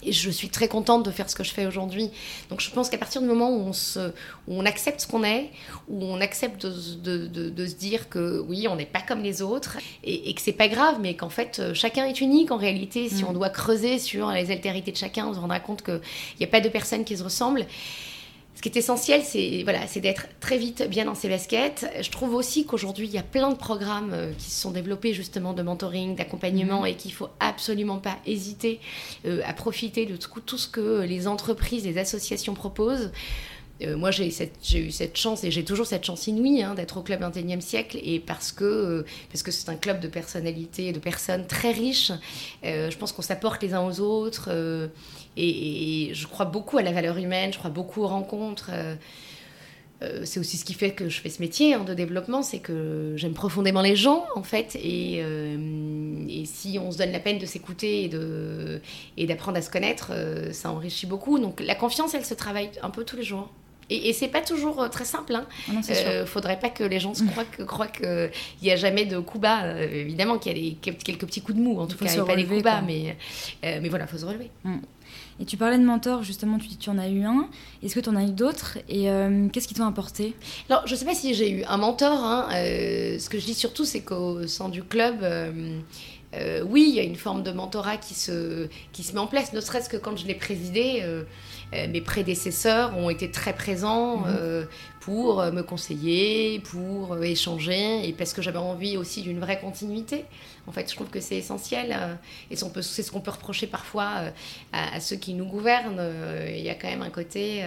Et 0.05 0.12
je 0.12 0.31
suis 0.31 0.49
très 0.49 0.69
contente 0.69 1.05
de 1.05 1.11
faire 1.11 1.29
ce 1.31 1.35
que 1.35 1.45
je 1.45 1.53
fais 1.53 1.67
aujourd'hui. 1.67 2.11
Donc 2.51 2.61
je 2.61 2.71
pense 2.71 2.88
qu'à 2.88 2.99
partir 2.99 3.21
du 3.21 3.27
moment 3.27 3.51
où 3.51 3.61
on, 3.61 3.73
se, 3.73 4.11
où 4.49 4.55
on 4.55 4.67
accepte 4.67 5.01
ce 5.01 5.07
qu'on 5.07 5.25
est, 5.25 5.51
où 5.88 6.05
on 6.05 6.21
accepte 6.21 6.67
de, 6.67 7.27
de, 7.27 7.49
de, 7.51 7.67
se 7.67 7.75
dire 7.75 8.09
que 8.09 8.40
oui, 8.49 8.69
on 8.69 8.77
n'est 8.77 8.87
pas 8.87 9.01
comme 9.01 9.23
les 9.23 9.43
autres, 9.43 9.79
et, 10.03 10.31
et 10.31 10.35
que 10.35 10.40
c'est 10.40 10.53
pas 10.53 10.69
grave, 10.69 10.97
mais 11.01 11.14
qu'en 11.14 11.31
fait 11.31 11.59
euh, 11.59 11.75
chacun 11.75 12.07
est 12.07 12.21
unique 12.21 12.51
en 12.51 12.57
réalité, 12.57 13.09
si 13.09 13.25
mm. 13.25 13.29
on 13.29 13.33
doit 13.33 13.51
creuser 13.51 13.99
sur 13.99 14.31
les 14.31 14.51
altérités 14.51 14.93
de 14.93 14.97
chacun, 14.97 15.27
on 15.27 15.35
se 15.35 15.38
rendra 15.38 15.61
compte 15.61 15.83
qu'il 15.83 16.01
n'y 16.40 16.47
a 16.47 16.49
pas 16.49 16.61
deux 16.61 16.71
personnes 16.71 17.05
qui 17.05 17.17
se 17.17 17.25
ressemblent 17.25 17.67
qui 18.64 18.70
est 18.70 18.79
essentiel, 18.79 19.20
c'est 19.22 19.62
voilà, 19.62 19.87
c'est 19.87 20.00
d'être 20.00 20.27
très 20.40 20.57
vite 20.57 20.88
bien 20.88 21.05
dans 21.05 21.14
ses 21.14 21.29
baskets. 21.29 21.87
Je 22.00 22.11
trouve 22.11 22.33
aussi 22.35 22.64
qu'aujourd'hui, 22.64 23.07
il 23.07 23.12
y 23.12 23.18
a 23.18 23.22
plein 23.22 23.50
de 23.50 23.57
programmes 23.57 24.12
euh, 24.14 24.33
qui 24.38 24.50
se 24.50 24.59
sont 24.59 24.70
développés 24.70 25.12
justement 25.12 25.53
de 25.53 25.61
mentoring, 25.61 26.16
d'accompagnement, 26.16 26.81
mhm. 26.81 26.87
et 26.87 26.94
qu'il 26.94 27.12
faut 27.12 27.29
absolument 27.40 27.98
pas 27.98 28.16
hésiter 28.24 28.81
euh, 29.27 29.42
à 29.44 29.53
profiter 29.53 30.07
de 30.07 30.16
tout, 30.16 30.57
ce 30.57 30.66
que 30.66 31.03
les 31.03 31.29
entreprises, 31.29 31.85
les 31.85 31.98
associations 31.98 32.55
proposent. 32.55 33.12
Euh, 33.82 33.96
moi, 33.96 34.10
j'ai 34.10 34.28
eu 34.28 34.90
cette 34.90 35.16
chance 35.16 35.42
et 35.42 35.50
j'ai 35.50 35.64
toujours 35.64 35.87
cette 35.87 36.04
chance 36.04 36.26
inouïe 36.26 36.62
hein, 36.62 36.74
d'être 36.74 36.96
au 36.96 37.02
club 37.02 37.20
21e 37.20 37.60
siècle 37.60 37.98
et 38.02 38.20
parce 38.20 38.52
que 38.52 39.04
parce 39.30 39.42
que 39.42 39.50
c'est 39.50 39.68
un 39.68 39.74
club 39.74 40.00
de 40.00 40.08
personnalités, 40.08 40.92
de 40.92 41.00
personnes 41.00 41.46
très 41.46 41.72
riches. 41.72 42.12
je 42.62 42.96
pense 42.96 43.12
qu'on 43.12 43.22
s'apporte 43.22 43.62
les 43.62 43.74
uns 43.74 43.84
aux 43.84 44.00
autres 44.00 44.50
et, 45.37 46.10
je 46.12 46.26
crois 46.26 46.46
beaucoup 46.46 46.78
à 46.78 46.82
la 46.82 46.92
valeur 46.92 47.16
humaine, 47.18 47.52
je 47.52 47.58
crois 47.58 47.70
beaucoup 47.70 48.02
aux 48.02 48.08
rencontres. 48.08 48.70
Euh, 48.72 48.94
euh, 50.02 50.22
c'est 50.24 50.40
aussi 50.40 50.56
ce 50.56 50.64
qui 50.64 50.74
fait 50.74 50.90
que 50.90 51.08
je 51.08 51.20
fais 51.20 51.30
ce 51.30 51.40
métier 51.40 51.74
hein, 51.74 51.84
de 51.84 51.94
développement, 51.94 52.42
c'est 52.42 52.58
que 52.58 53.14
j'aime 53.16 53.32
profondément 53.32 53.80
les 53.80 53.96
gens 53.96 54.24
en 54.34 54.42
fait, 54.42 54.76
et, 54.76 55.20
euh, 55.22 56.26
et, 56.28 56.44
si 56.46 56.78
on 56.80 56.90
se 56.90 56.98
donne 56.98 57.12
la 57.12 57.20
peine 57.20 57.38
de 57.38 57.46
s'écouter 57.46 58.04
et, 58.04 58.10
et 59.16 59.26
d'apprendre 59.26 59.56
à 59.58 59.62
se 59.62 59.70
connaître, 59.70 60.12
ça 60.52 60.70
enrichit 60.70 61.06
beaucoup. 61.06 61.38
Donc 61.38 61.60
la 61.60 61.74
confiance, 61.74 62.14
elle 62.14 62.24
se 62.24 62.34
travaille 62.34 62.70
un 62.82 62.90
peu 62.90 63.04
tous 63.04 63.16
les 63.16 63.22
jours. 63.22 63.50
Et, 63.90 64.09
et 64.09 64.12
c'est 64.12 64.29
pas 64.29 64.40
toujours 64.40 64.88
très 64.90 65.05
simple. 65.05 65.35
Hein. 65.35 65.47
Ah 65.68 65.81
euh, 65.90 66.27
faudrait 66.27 66.59
pas 66.59 66.70
que 66.70 66.85
les 66.85 67.01
gens 67.01 67.14
se 67.14 67.25
croient 67.25 67.44
que 67.44 67.62
croient 67.62 67.87
qu'il 67.87 68.31
n'y 68.62 68.70
a 68.70 68.77
jamais 68.77 69.05
de 69.05 69.18
coups 69.18 69.42
bas. 69.42 69.81
évidemment 69.83 70.38
qu'il 70.38 70.57
y 70.57 70.70
a 70.70 70.92
quelques 70.92 71.27
petits 71.27 71.40
coups 71.40 71.59
de 71.59 71.62
mou, 71.62 71.81
en 71.81 71.87
tout 71.87 71.97
cas, 71.97 72.12
n'y 72.12 72.18
a 72.18 72.25
pas 72.25 72.37
des 72.37 72.47
coups 72.47 72.62
bas, 72.62 72.83
mais, 72.83 73.16
mais 73.62 73.88
voilà, 73.88 74.05
il 74.05 74.09
faut 74.09 74.18
se 74.18 74.27
relever. 74.27 74.51
Mm. 74.64 74.79
Et 75.40 75.44
tu 75.44 75.57
parlais 75.57 75.79
de 75.79 75.85
mentor, 75.85 76.23
justement, 76.23 76.59
tu 76.59 76.68
dis 76.68 76.77
tu 76.77 76.90
en 76.90 76.99
as 76.99 77.09
eu 77.09 77.25
un. 77.25 77.49
Est-ce 77.83 77.94
que 77.94 78.01
tu 78.01 78.09
en 78.09 78.16
as 78.16 78.23
eu 78.23 78.31
d'autres? 78.31 78.79
Et 78.88 79.11
euh, 79.11 79.49
qu'est-ce 79.49 79.66
qui 79.66 79.75
t'ont 79.75 79.87
apporté? 79.87 80.35
Alors, 80.70 80.87
je 80.87 80.94
ne 80.94 80.99
sais 80.99 81.05
pas 81.05 81.14
si 81.14 81.35
j'ai 81.35 81.51
eu 81.51 81.64
un 81.64 81.77
mentor. 81.77 82.23
Hein. 82.23 82.49
Euh, 82.53 83.18
ce 83.18 83.29
que 83.29 83.38
je 83.38 83.44
dis 83.44 83.55
surtout, 83.55 83.85
c'est 83.85 84.03
qu'au 84.03 84.47
sein 84.47 84.68
du 84.68 84.85
club, 84.85 85.18
euh, 85.23 86.62
oui, 86.66 86.87
il 86.88 86.94
y 86.94 87.01
a 87.01 87.03
une 87.03 87.16
forme 87.16 87.42
de 87.42 87.51
mentorat 87.51 87.97
qui 87.97 88.14
se, 88.14 88.68
qui 88.92 89.03
se 89.03 89.12
met 89.12 89.18
en 89.18 89.27
place, 89.27 89.53
ne 89.53 89.61
serait-ce 89.61 89.88
que 89.88 89.97
quand 89.97 90.16
je 90.16 90.27
l'ai 90.27 90.35
présidé. 90.35 91.03
Mes 91.88 92.00
prédécesseurs 92.00 92.96
ont 92.96 93.10
été 93.10 93.30
très 93.30 93.52
présents 93.52 94.18
mmh 94.18 94.66
pour 95.04 95.44
me 95.52 95.60
conseiller, 95.60 96.60
pour 96.60 97.22
échanger, 97.22 98.08
et 98.08 98.14
parce 98.14 98.32
que 98.32 98.40
j'avais 98.40 98.56
envie 98.58 98.96
aussi 98.96 99.20
d'une 99.20 99.38
vraie 99.38 99.60
continuité. 99.60 100.24
En 100.66 100.72
fait, 100.72 100.90
je 100.90 100.94
trouve 100.94 101.08
que 101.08 101.20
c'est 101.20 101.37
essentiel, 101.37 101.94
euh, 101.94 102.14
et 102.50 102.56
c'est 102.56 103.02
ce 103.02 103.12
qu'on 103.12 103.20
peut 103.20 103.30
reprocher 103.30 103.66
parfois 103.66 104.12
euh, 104.16 104.30
à, 104.72 105.00
ceux 105.00 105.16
qui 105.16 105.34
nous 105.34 105.44
gouvernent. 105.44 105.98
Euh, 105.98 106.46
il 106.56 106.62
y 106.62 106.70
a 106.70 106.74
quand 106.74 106.88
même 106.88 107.02
un 107.02 107.10
côté, 107.10 107.62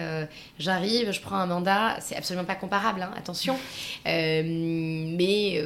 j'arrive, 0.58 1.12
je 1.12 1.20
prends 1.20 1.36
un 1.36 1.46
mandat, 1.46 1.98
c'est 2.00 2.16
absolument 2.16 2.44
pas 2.44 2.56
comparable, 2.56 3.02
hein, 3.02 3.12
attention, 3.16 3.56
mais, 4.04 5.62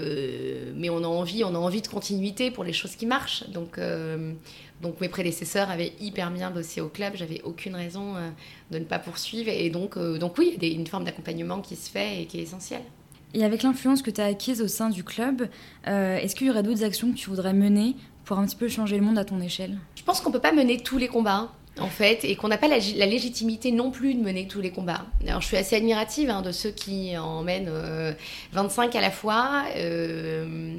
mais 0.76 0.90
on 0.90 1.02
a 1.02 1.06
envie, 1.06 1.42
on 1.42 1.54
a 1.54 1.58
envie 1.58 1.80
de 1.80 1.88
continuité 1.88 2.50
pour 2.50 2.64
les 2.64 2.74
choses 2.74 2.96
qui 2.96 3.06
marchent. 3.06 3.48
Donc, 3.48 3.78
donc 4.82 5.00
mes 5.00 5.08
prédécesseurs 5.08 5.70
avaient 5.70 5.92
hyper 6.00 6.30
bien 6.30 6.50
bossé 6.50 6.80
au 6.80 6.88
club, 6.88 7.14
j'avais 7.14 7.40
aucune 7.42 7.76
raison 7.76 8.14
de 8.70 8.78
ne 8.78 8.84
pas 8.84 8.98
poursuivre. 8.98 9.48
Et 9.48 9.70
donc, 9.70 9.96
donc 9.96 10.36
oui, 10.38 10.54
il 10.56 10.68
y 10.68 10.72
a 10.72 10.74
une 10.74 10.86
forme 10.86 11.04
d'accompagnement 11.04 11.60
qui 11.60 11.76
se 11.76 11.90
fait 11.90 12.22
et 12.22 12.26
qui 12.26 12.38
est 12.38 12.42
essentielle. 12.42 12.82
Et 13.34 13.44
avec 13.44 13.62
l'influence 13.62 14.02
que 14.02 14.10
tu 14.10 14.20
as 14.20 14.26
acquise 14.26 14.60
au 14.60 14.68
sein 14.68 14.90
du 14.90 15.04
club, 15.04 15.48
euh, 15.88 16.16
est-ce 16.16 16.36
qu'il 16.36 16.46
y 16.46 16.50
aurait 16.50 16.62
d'autres 16.62 16.84
actions 16.84 17.10
que 17.10 17.16
tu 17.16 17.30
voudrais 17.30 17.54
mener 17.54 17.96
pour 18.24 18.38
un 18.38 18.44
petit 18.44 18.56
peu 18.56 18.68
changer 18.68 18.96
le 18.96 19.02
monde 19.02 19.18
à 19.18 19.24
ton 19.24 19.40
échelle? 19.40 19.78
Je 19.94 20.02
pense 20.02 20.20
qu'on 20.20 20.28
ne 20.28 20.34
peut 20.34 20.40
pas 20.40 20.52
mener 20.52 20.78
tous 20.78 20.98
les 20.98 21.08
combats 21.08 21.50
en 21.78 21.88
fait, 21.88 22.24
et 22.24 22.36
qu'on 22.36 22.48
n'a 22.48 22.58
pas 22.58 22.68
la, 22.68 22.78
légitimité 22.78 23.72
non 23.72 23.90
plus 23.90 24.14
de 24.14 24.20
mener 24.20 24.46
tous 24.46 24.60
les 24.60 24.70
combats. 24.70 25.06
Alors, 25.26 25.40
je 25.40 25.46
suis 25.46 25.56
assez 25.56 25.76
admirative 25.76 26.28
hein, 26.28 26.42
de 26.42 26.52
ceux 26.52 26.70
qui 26.70 27.16
en 27.16 27.42
mènent 27.42 27.70
25 28.52 28.94
euh, 28.94 28.98
à 28.98 29.00
la 29.00 29.10
fois. 29.10 29.64
Euh, 29.76 30.76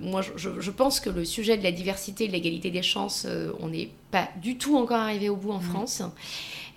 moi, 0.00 0.20
je, 0.20 0.70
pense 0.70 1.00
que 1.00 1.08
le 1.08 1.24
sujet 1.24 1.56
de 1.56 1.62
la 1.62 1.72
diversité, 1.72 2.28
de 2.28 2.32
l'égalité 2.32 2.70
des 2.70 2.82
chances, 2.82 3.26
on 3.60 3.68
n'est 3.68 3.88
pas 4.10 4.28
du 4.40 4.58
tout 4.58 4.76
encore 4.76 4.98
arrivé 4.98 5.28
au 5.28 5.36
bout 5.36 5.52
en 5.52 5.58
mmh. 5.58 5.62
France. 5.62 6.02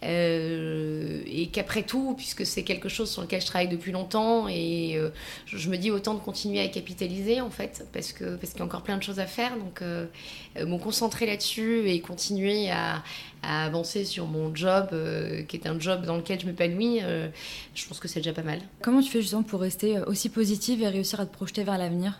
Euh, 0.05 1.21
et 1.25 1.47
qu'après 1.47 1.83
tout, 1.83 2.13
puisque 2.15 2.45
c'est 2.45 2.63
quelque 2.63 2.89
chose 2.89 3.09
sur 3.09 3.21
lequel 3.21 3.41
je 3.41 3.47
travaille 3.47 3.67
depuis 3.67 3.91
longtemps, 3.91 4.47
et 4.47 4.95
euh, 4.97 5.09
je, 5.47 5.69
me 5.69 5.77
dis 5.77 5.89
autant 5.89 6.13
de 6.13 6.19
continuer 6.19 6.61
à 6.61 6.67
capitaliser 6.67 7.41
en 7.41 7.49
fait, 7.49 7.87
parce 7.91 8.11
que 8.11 8.35
parce 8.35 8.51
qu'il 8.51 8.59
y 8.59 8.61
a 8.61 8.65
encore 8.65 8.83
plein 8.83 8.97
de 8.97 9.03
choses 9.03 9.19
à 9.19 9.25
faire. 9.25 9.57
Donc, 9.57 9.81
euh, 9.81 10.05
me 10.59 10.77
concentrer 10.77 11.25
là-dessus 11.25 11.89
et 11.89 11.99
continuer 12.01 12.69
à, 12.69 13.03
avancer 13.43 14.05
sur 14.05 14.25
mon 14.25 14.55
job, 14.55 14.89
qui 15.47 15.55
est 15.55 15.67
un 15.67 15.79
job 15.79 16.03
dans 16.03 16.17
lequel 16.17 16.39
je 16.39 16.47
m'épanouis, 16.47 17.01
je 17.75 17.87
pense 17.87 17.99
que 17.99 18.07
c'est 18.07 18.19
déjà 18.19 18.33
pas 18.33 18.41
mal. 18.41 18.59
Comment 18.81 19.01
tu 19.01 19.11
fais 19.11 19.21
justement 19.21 19.43
pour 19.43 19.61
rester 19.61 19.99
aussi 20.07 20.29
positive 20.29 20.81
et 20.81 20.87
réussir 20.87 21.19
à 21.19 21.27
te 21.27 21.33
projeter 21.35 21.63
vers 21.63 21.77
l'avenir? 21.77 22.19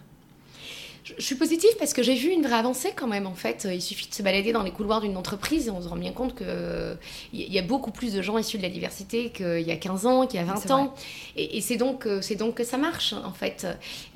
Je 1.05 1.23
suis 1.23 1.35
positive 1.35 1.69
parce 1.77 1.93
que 1.93 2.01
j'ai 2.01 2.15
vu 2.15 2.29
une 2.29 2.41
vraie 2.41 2.55
avancée 2.55 2.91
quand 2.95 3.07
même. 3.07 3.27
En 3.27 3.35
fait, 3.35 3.67
il 3.71 3.81
suffit 3.81 4.09
de 4.09 4.13
se 4.13 4.23
balader 4.23 4.51
dans 4.51 4.63
les 4.63 4.71
couloirs 4.71 5.01
d'une 5.01 5.17
entreprise 5.17 5.67
et 5.67 5.69
on 5.69 5.79
se 5.79 5.87
rend 5.87 5.97
bien 5.97 6.11
compte 6.11 6.35
qu'il 6.35 6.47
il 7.31 7.53
y 7.53 7.59
a 7.59 7.61
beaucoup 7.61 7.91
plus 7.91 8.13
de 8.13 8.23
gens 8.23 8.39
issus 8.39 8.57
de 8.57 8.63
la 8.63 8.69
diversité 8.69 9.29
qu'il 9.29 9.61
y 9.61 9.71
a 9.71 9.75
15 9.75 10.05
ans, 10.07 10.25
qu'il 10.25 10.39
y 10.39 10.43
a 10.43 10.45
20 10.45 10.71
ans. 10.71 10.95
Et, 11.35 11.61
c'est 11.61 11.77
donc, 11.77 12.07
euh, 12.07 12.21
donc 12.39 12.55
que 12.55 12.63
ça 12.63 12.77
marche, 12.77 13.13
en 13.13 13.33
fait. 13.33 13.67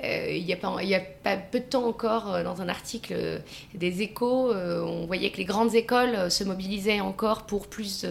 Euh, 0.04 0.32
il 0.32 0.44
n'y 0.44 0.54
a, 0.54 0.58
pas, 0.58 0.78
il 0.82 0.90
y 0.90 0.96
a 0.96 1.00
pas 1.00 1.38
peu 1.38 1.60
de 1.60 1.66
temps 1.66 1.86
encore, 1.86 2.34
euh, 2.34 2.44
dans 2.44 2.62
un 2.62 2.70
article 2.70 3.42
des 3.76 4.02
échos, 4.02 4.52
on 4.52 5.06
voyait 5.06 5.30
que 5.30 5.38
les 5.38 5.46
grandes 5.46 5.76
écoles 5.76 6.32
se 6.32 6.44
mobilisaient 6.44 7.02
encore 7.02 7.46
pour, 7.46 7.68
plus, 7.68 8.06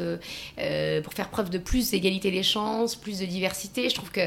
pour 1.02 1.12
faire 1.14 1.30
preuve 1.30 1.50
de 1.50 1.58
plus 1.58 1.90
d'égalité 1.90 2.30
des 2.30 2.42
chances, 2.44 2.94
plus 2.94 3.18
de 3.18 3.26
diversité. 3.26 3.88
Je 3.88 3.94
trouve 3.94 4.10
que 4.10 4.20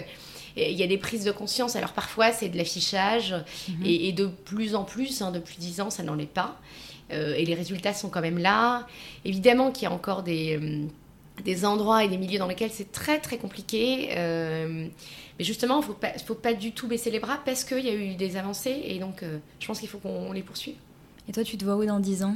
il 0.56 0.74
y 0.74 0.84
a 0.84 0.88
des 0.88 0.98
prises 0.98 1.24
de 1.24 1.32
conscience. 1.32 1.76
Alors 1.76 1.94
parfois, 1.94 2.32
c'est 2.32 2.50
de 2.50 2.58
l'affichage, 2.58 3.36
mhm. 3.70 3.86
et, 3.86 4.12
de 4.12 4.28
plus 4.28 4.76
en 4.76 4.84
plus, 4.84 5.22
hein, 5.22 5.32
depuis 5.32 5.58
10 5.58 5.82
ans, 5.82 5.90
ça 5.90 6.04
n'en 6.04 6.18
est 6.18 6.26
pas. 6.26 6.60
Euh, 7.12 7.34
et 7.36 7.46
les 7.46 7.54
résultats 7.54 7.94
sont 7.94 8.10
quand 8.10 8.22
même 8.22 8.38
là. 8.38 8.88
Évidemment 9.26 9.72
qu'il 9.72 9.84
y 9.84 9.86
a 9.88 9.92
encore 9.92 10.24
des, 10.24 10.58
euh, 10.58 10.86
des 11.44 11.66
endroits 11.66 12.04
et 12.04 12.08
des 12.08 12.18
milieux 12.18 12.40
dans 12.40 12.48
lesquels 12.48 12.72
c'est 12.72 12.92
très 12.92 13.20
très 13.20 13.38
compliqué. 13.38 14.10
Euh, 14.18 14.88
mais 15.38 15.46
justement, 15.46 15.78
il 15.78 15.82
ne 15.82 15.86
faut 15.86 15.94
pas, 15.94 16.14
faut 16.26 16.36
pas 16.36 16.54
du 16.54 16.72
tout 16.72 16.88
baisser 16.88 17.12
les 17.12 17.20
bras 17.20 17.40
parce 17.44 17.64
qu'il 17.64 17.86
y 17.86 17.90
a 17.90 17.94
eu 17.94 18.16
des 18.16 18.38
avancées, 18.38 18.82
et 18.86 19.00
donc 19.00 19.24
je 19.60 19.68
pense 19.68 19.80
qu'il 19.80 19.90
faut 19.90 19.98
qu'on 19.98 20.32
les 20.32 20.44
poursuive. 20.44 20.76
Et 21.28 21.32
toi, 21.32 21.44
tu 21.44 21.58
te 21.58 21.66
vois 21.66 21.76
où 21.76 21.86
dans 21.86 22.00
10 22.00 22.24
ans? 22.24 22.36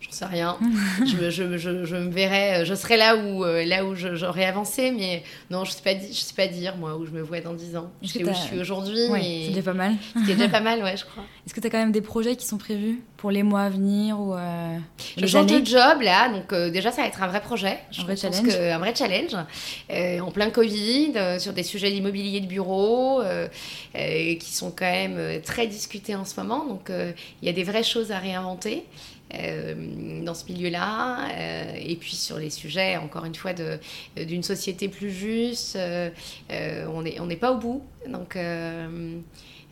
J'en 0.00 0.10
sais 0.12 0.24
rien. 0.24 0.56
je, 1.00 1.30
je, 1.30 1.58
je, 1.58 1.84
je, 1.84 1.96
me 1.96 2.10
verrai, 2.10 2.64
je 2.64 2.74
serai 2.74 2.96
là 2.96 3.16
où, 3.16 3.44
là 3.44 3.84
où 3.84 3.94
j'aurais 3.94 4.46
avancé, 4.46 4.90
mais 4.90 5.22
non, 5.50 5.64
je 5.64 5.72
sais 5.72 5.82
pas, 5.82 5.92
je 5.94 6.14
sais 6.14 6.34
pas 6.34 6.46
dire 6.46 6.76
moi 6.76 6.96
où 6.96 7.04
je 7.06 7.10
me 7.10 7.20
vois 7.20 7.40
dans 7.40 7.52
10 7.52 7.76
ans. 7.76 7.90
Je 8.02 8.08
sais 8.08 8.24
où 8.24 8.28
je 8.28 8.32
suis 8.32 8.58
aujourd'hui. 8.58 9.08
Ouais, 9.08 9.42
C'est 9.46 9.52
déjà 9.52 9.62
pas 9.62 9.74
mal. 9.74 9.94
C'est 10.26 10.34
déjà 10.34 10.48
pas 10.48 10.60
mal, 10.60 10.82
ouais, 10.82 10.96
je 10.96 11.04
crois. 11.04 11.24
Est-ce 11.46 11.54
que 11.54 11.60
tu 11.60 11.66
as 11.66 11.70
quand 11.70 11.78
même 11.78 11.92
des 11.92 12.00
projets 12.00 12.36
qui 12.36 12.46
sont 12.46 12.58
prévus 12.58 13.00
pour 13.16 13.30
les 13.30 13.42
mois 13.42 13.62
à 13.62 13.68
venir 13.70 14.18
ou 14.18 14.34
Je 15.16 15.26
change 15.26 15.46
de 15.46 15.64
job 15.64 16.00
là, 16.02 16.30
donc 16.30 16.54
déjà 16.72 16.90
ça 16.90 17.02
va 17.02 17.08
être 17.08 17.22
un 17.22 17.28
vrai 17.28 17.40
projet. 17.40 17.78
un 17.98 18.02
vrai 18.04 18.16
challenge. 18.16 18.46
Que, 18.46 18.72
un 18.72 18.78
vrai 18.78 18.94
challenge. 18.94 19.34
en 20.20 20.30
plein 20.30 20.50
Covid, 20.50 21.12
sur 21.38 21.52
des 21.52 21.62
sujets 21.62 21.90
d'immobilier 21.90 22.40
de 22.40 22.46
bureau 22.46 23.22
qui 23.94 24.52
sont 24.52 24.70
quand 24.70 24.90
même 24.90 25.42
très 25.42 25.66
discutés 25.66 26.14
en 26.14 26.24
ce 26.24 26.40
moment. 26.40 26.64
Donc 26.64 26.90
il 26.90 27.46
y 27.46 27.48
a 27.48 27.52
des 27.52 27.64
vraies 27.64 27.82
choses 27.82 28.12
à 28.12 28.18
réinventer. 28.18 28.84
Euh, 29.34 30.24
dans 30.24 30.34
ce 30.34 30.44
milieu-là, 30.52 31.28
euh, 31.30 31.72
et 31.78 31.94
puis 31.96 32.16
sur 32.16 32.38
les 32.38 32.50
sujets, 32.50 32.96
encore 32.96 33.24
une 33.24 33.34
fois, 33.34 33.52
d'une 34.16 34.42
société 34.42 34.88
plus 34.88 35.10
juste, 35.10 35.76
euh, 35.76 36.10
on 36.88 37.02
n'est 37.02 37.36
pas 37.36 37.52
au 37.52 37.58
bout. 37.58 37.82
Donc, 38.08 38.36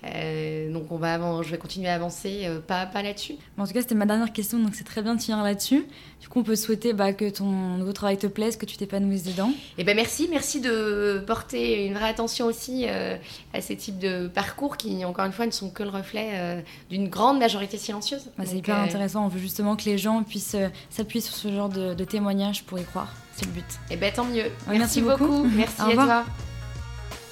euh, 0.04 0.72
donc 0.72 0.92
on 0.92 0.96
va 0.96 1.14
avant, 1.14 1.42
je 1.42 1.50
vais 1.50 1.58
continuer 1.58 1.88
à 1.88 1.94
avancer 1.94 2.42
euh, 2.44 2.60
pas, 2.60 2.86
pas 2.86 3.02
là-dessus. 3.02 3.34
en 3.56 3.66
tout 3.66 3.72
cas, 3.72 3.80
c'était 3.80 3.94
ma 3.94 4.06
dernière 4.06 4.32
question, 4.32 4.58
donc 4.58 4.74
c'est 4.74 4.84
très 4.84 5.02
bien 5.02 5.14
de 5.16 5.20
finir 5.20 5.42
là-dessus. 5.42 5.84
Du 6.20 6.28
coup, 6.28 6.40
on 6.40 6.44
peut 6.44 6.56
souhaiter 6.56 6.92
bah, 6.92 7.12
que 7.12 7.28
ton 7.28 7.46
nouveau 7.46 7.92
travail 7.92 8.16
te 8.16 8.26
plaise, 8.26 8.56
que 8.56 8.66
tu 8.66 8.76
t'épanouisses 8.76 9.24
dedans. 9.24 9.50
Et 9.50 9.80
eh 9.82 9.84
ben 9.84 9.96
merci, 9.96 10.28
merci 10.30 10.60
de 10.60 11.22
porter 11.26 11.86
une 11.86 11.94
vraie 11.94 12.08
attention 12.08 12.46
aussi 12.46 12.84
euh, 12.86 13.16
à 13.52 13.60
ces 13.60 13.76
types 13.76 13.98
de 13.98 14.28
parcours 14.28 14.76
qui, 14.76 15.04
encore 15.04 15.24
une 15.24 15.32
fois, 15.32 15.46
ne 15.46 15.50
sont 15.50 15.70
que 15.70 15.82
le 15.82 15.90
reflet 15.90 16.64
d'une 16.90 17.08
grande 17.08 17.38
majorité 17.38 17.76
silencieuse. 17.76 18.30
Bah, 18.36 18.44
c'est 18.46 18.56
hyper 18.56 18.78
intéressant. 18.78 19.24
On 19.24 19.28
veut 19.28 19.40
justement 19.40 19.76
que 19.76 19.84
les 19.84 19.98
gens 19.98 20.22
puissent 20.22 20.56
s'appuyer 20.90 21.24
sur 21.24 21.34
ce 21.34 21.48
genre 21.52 21.68
de, 21.68 22.04
témoignages 22.04 22.64
pour 22.64 22.78
y 22.78 22.84
croire. 22.84 23.12
C'est 23.34 23.46
le 23.46 23.52
but. 23.52 23.64
Et 23.90 23.94
eh 23.94 23.96
ben 23.96 24.12
tant 24.12 24.24
mieux. 24.24 24.46
merci, 24.68 25.02
beaucoup. 25.02 25.44
Merci 25.44 25.80
à 25.80 25.92
toi. 25.92 26.24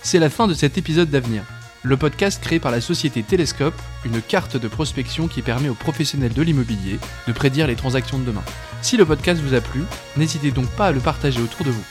C'est 0.02 0.18
la 0.18 0.30
fin 0.30 0.46
de 0.46 0.54
cet 0.54 0.78
épisode 0.78 1.10
d'avenir 1.10 1.44
le 1.86 1.96
podcast 1.96 2.42
créé 2.42 2.58
par 2.58 2.72
la 2.72 2.80
société 2.80 3.22
Télescope, 3.22 3.80
une 4.04 4.20
carte 4.20 4.56
de 4.56 4.66
prospection 4.66 5.28
qui 5.28 5.40
permet 5.40 5.68
aux 5.68 5.74
professionnels 5.74 6.32
de 6.32 6.42
l'immobilier 6.42 6.98
de 7.28 7.32
prédire 7.32 7.68
les 7.68 7.76
transactions 7.76 8.18
de 8.18 8.24
demain. 8.24 8.42
Si 8.82 8.96
le 8.96 9.06
podcast 9.06 9.40
vous 9.40 9.54
a 9.54 9.60
plu, 9.60 9.84
n'hésitez 10.16 10.50
donc 10.50 10.66
pas 10.70 10.86
à 10.86 10.92
le 10.92 10.98
partager 10.98 11.40
autour 11.40 11.64
de 11.64 11.70
vous. 11.70 11.84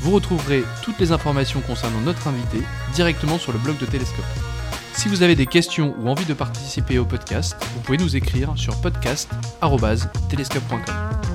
Vous 0.00 0.12
retrouverez 0.12 0.64
toutes 0.82 0.98
les 0.98 1.12
informations 1.12 1.60
concernant 1.60 2.00
notre 2.00 2.26
invité 2.26 2.62
directement 2.94 3.38
sur 3.38 3.52
le 3.52 3.58
blog 3.58 3.76
de 3.76 3.84
Télescope. 3.84 4.24
Si 4.94 5.08
vous 5.08 5.22
avez 5.22 5.34
des 5.34 5.46
questions 5.46 5.94
ou 6.00 6.08
envie 6.08 6.24
de 6.24 6.32
participer 6.32 6.98
au 6.98 7.04
podcast, 7.04 7.54
vous 7.74 7.80
pouvez 7.80 7.98
nous 7.98 8.16
écrire 8.16 8.54
sur 8.56 8.80
podcast.telescope.com. 8.80 11.33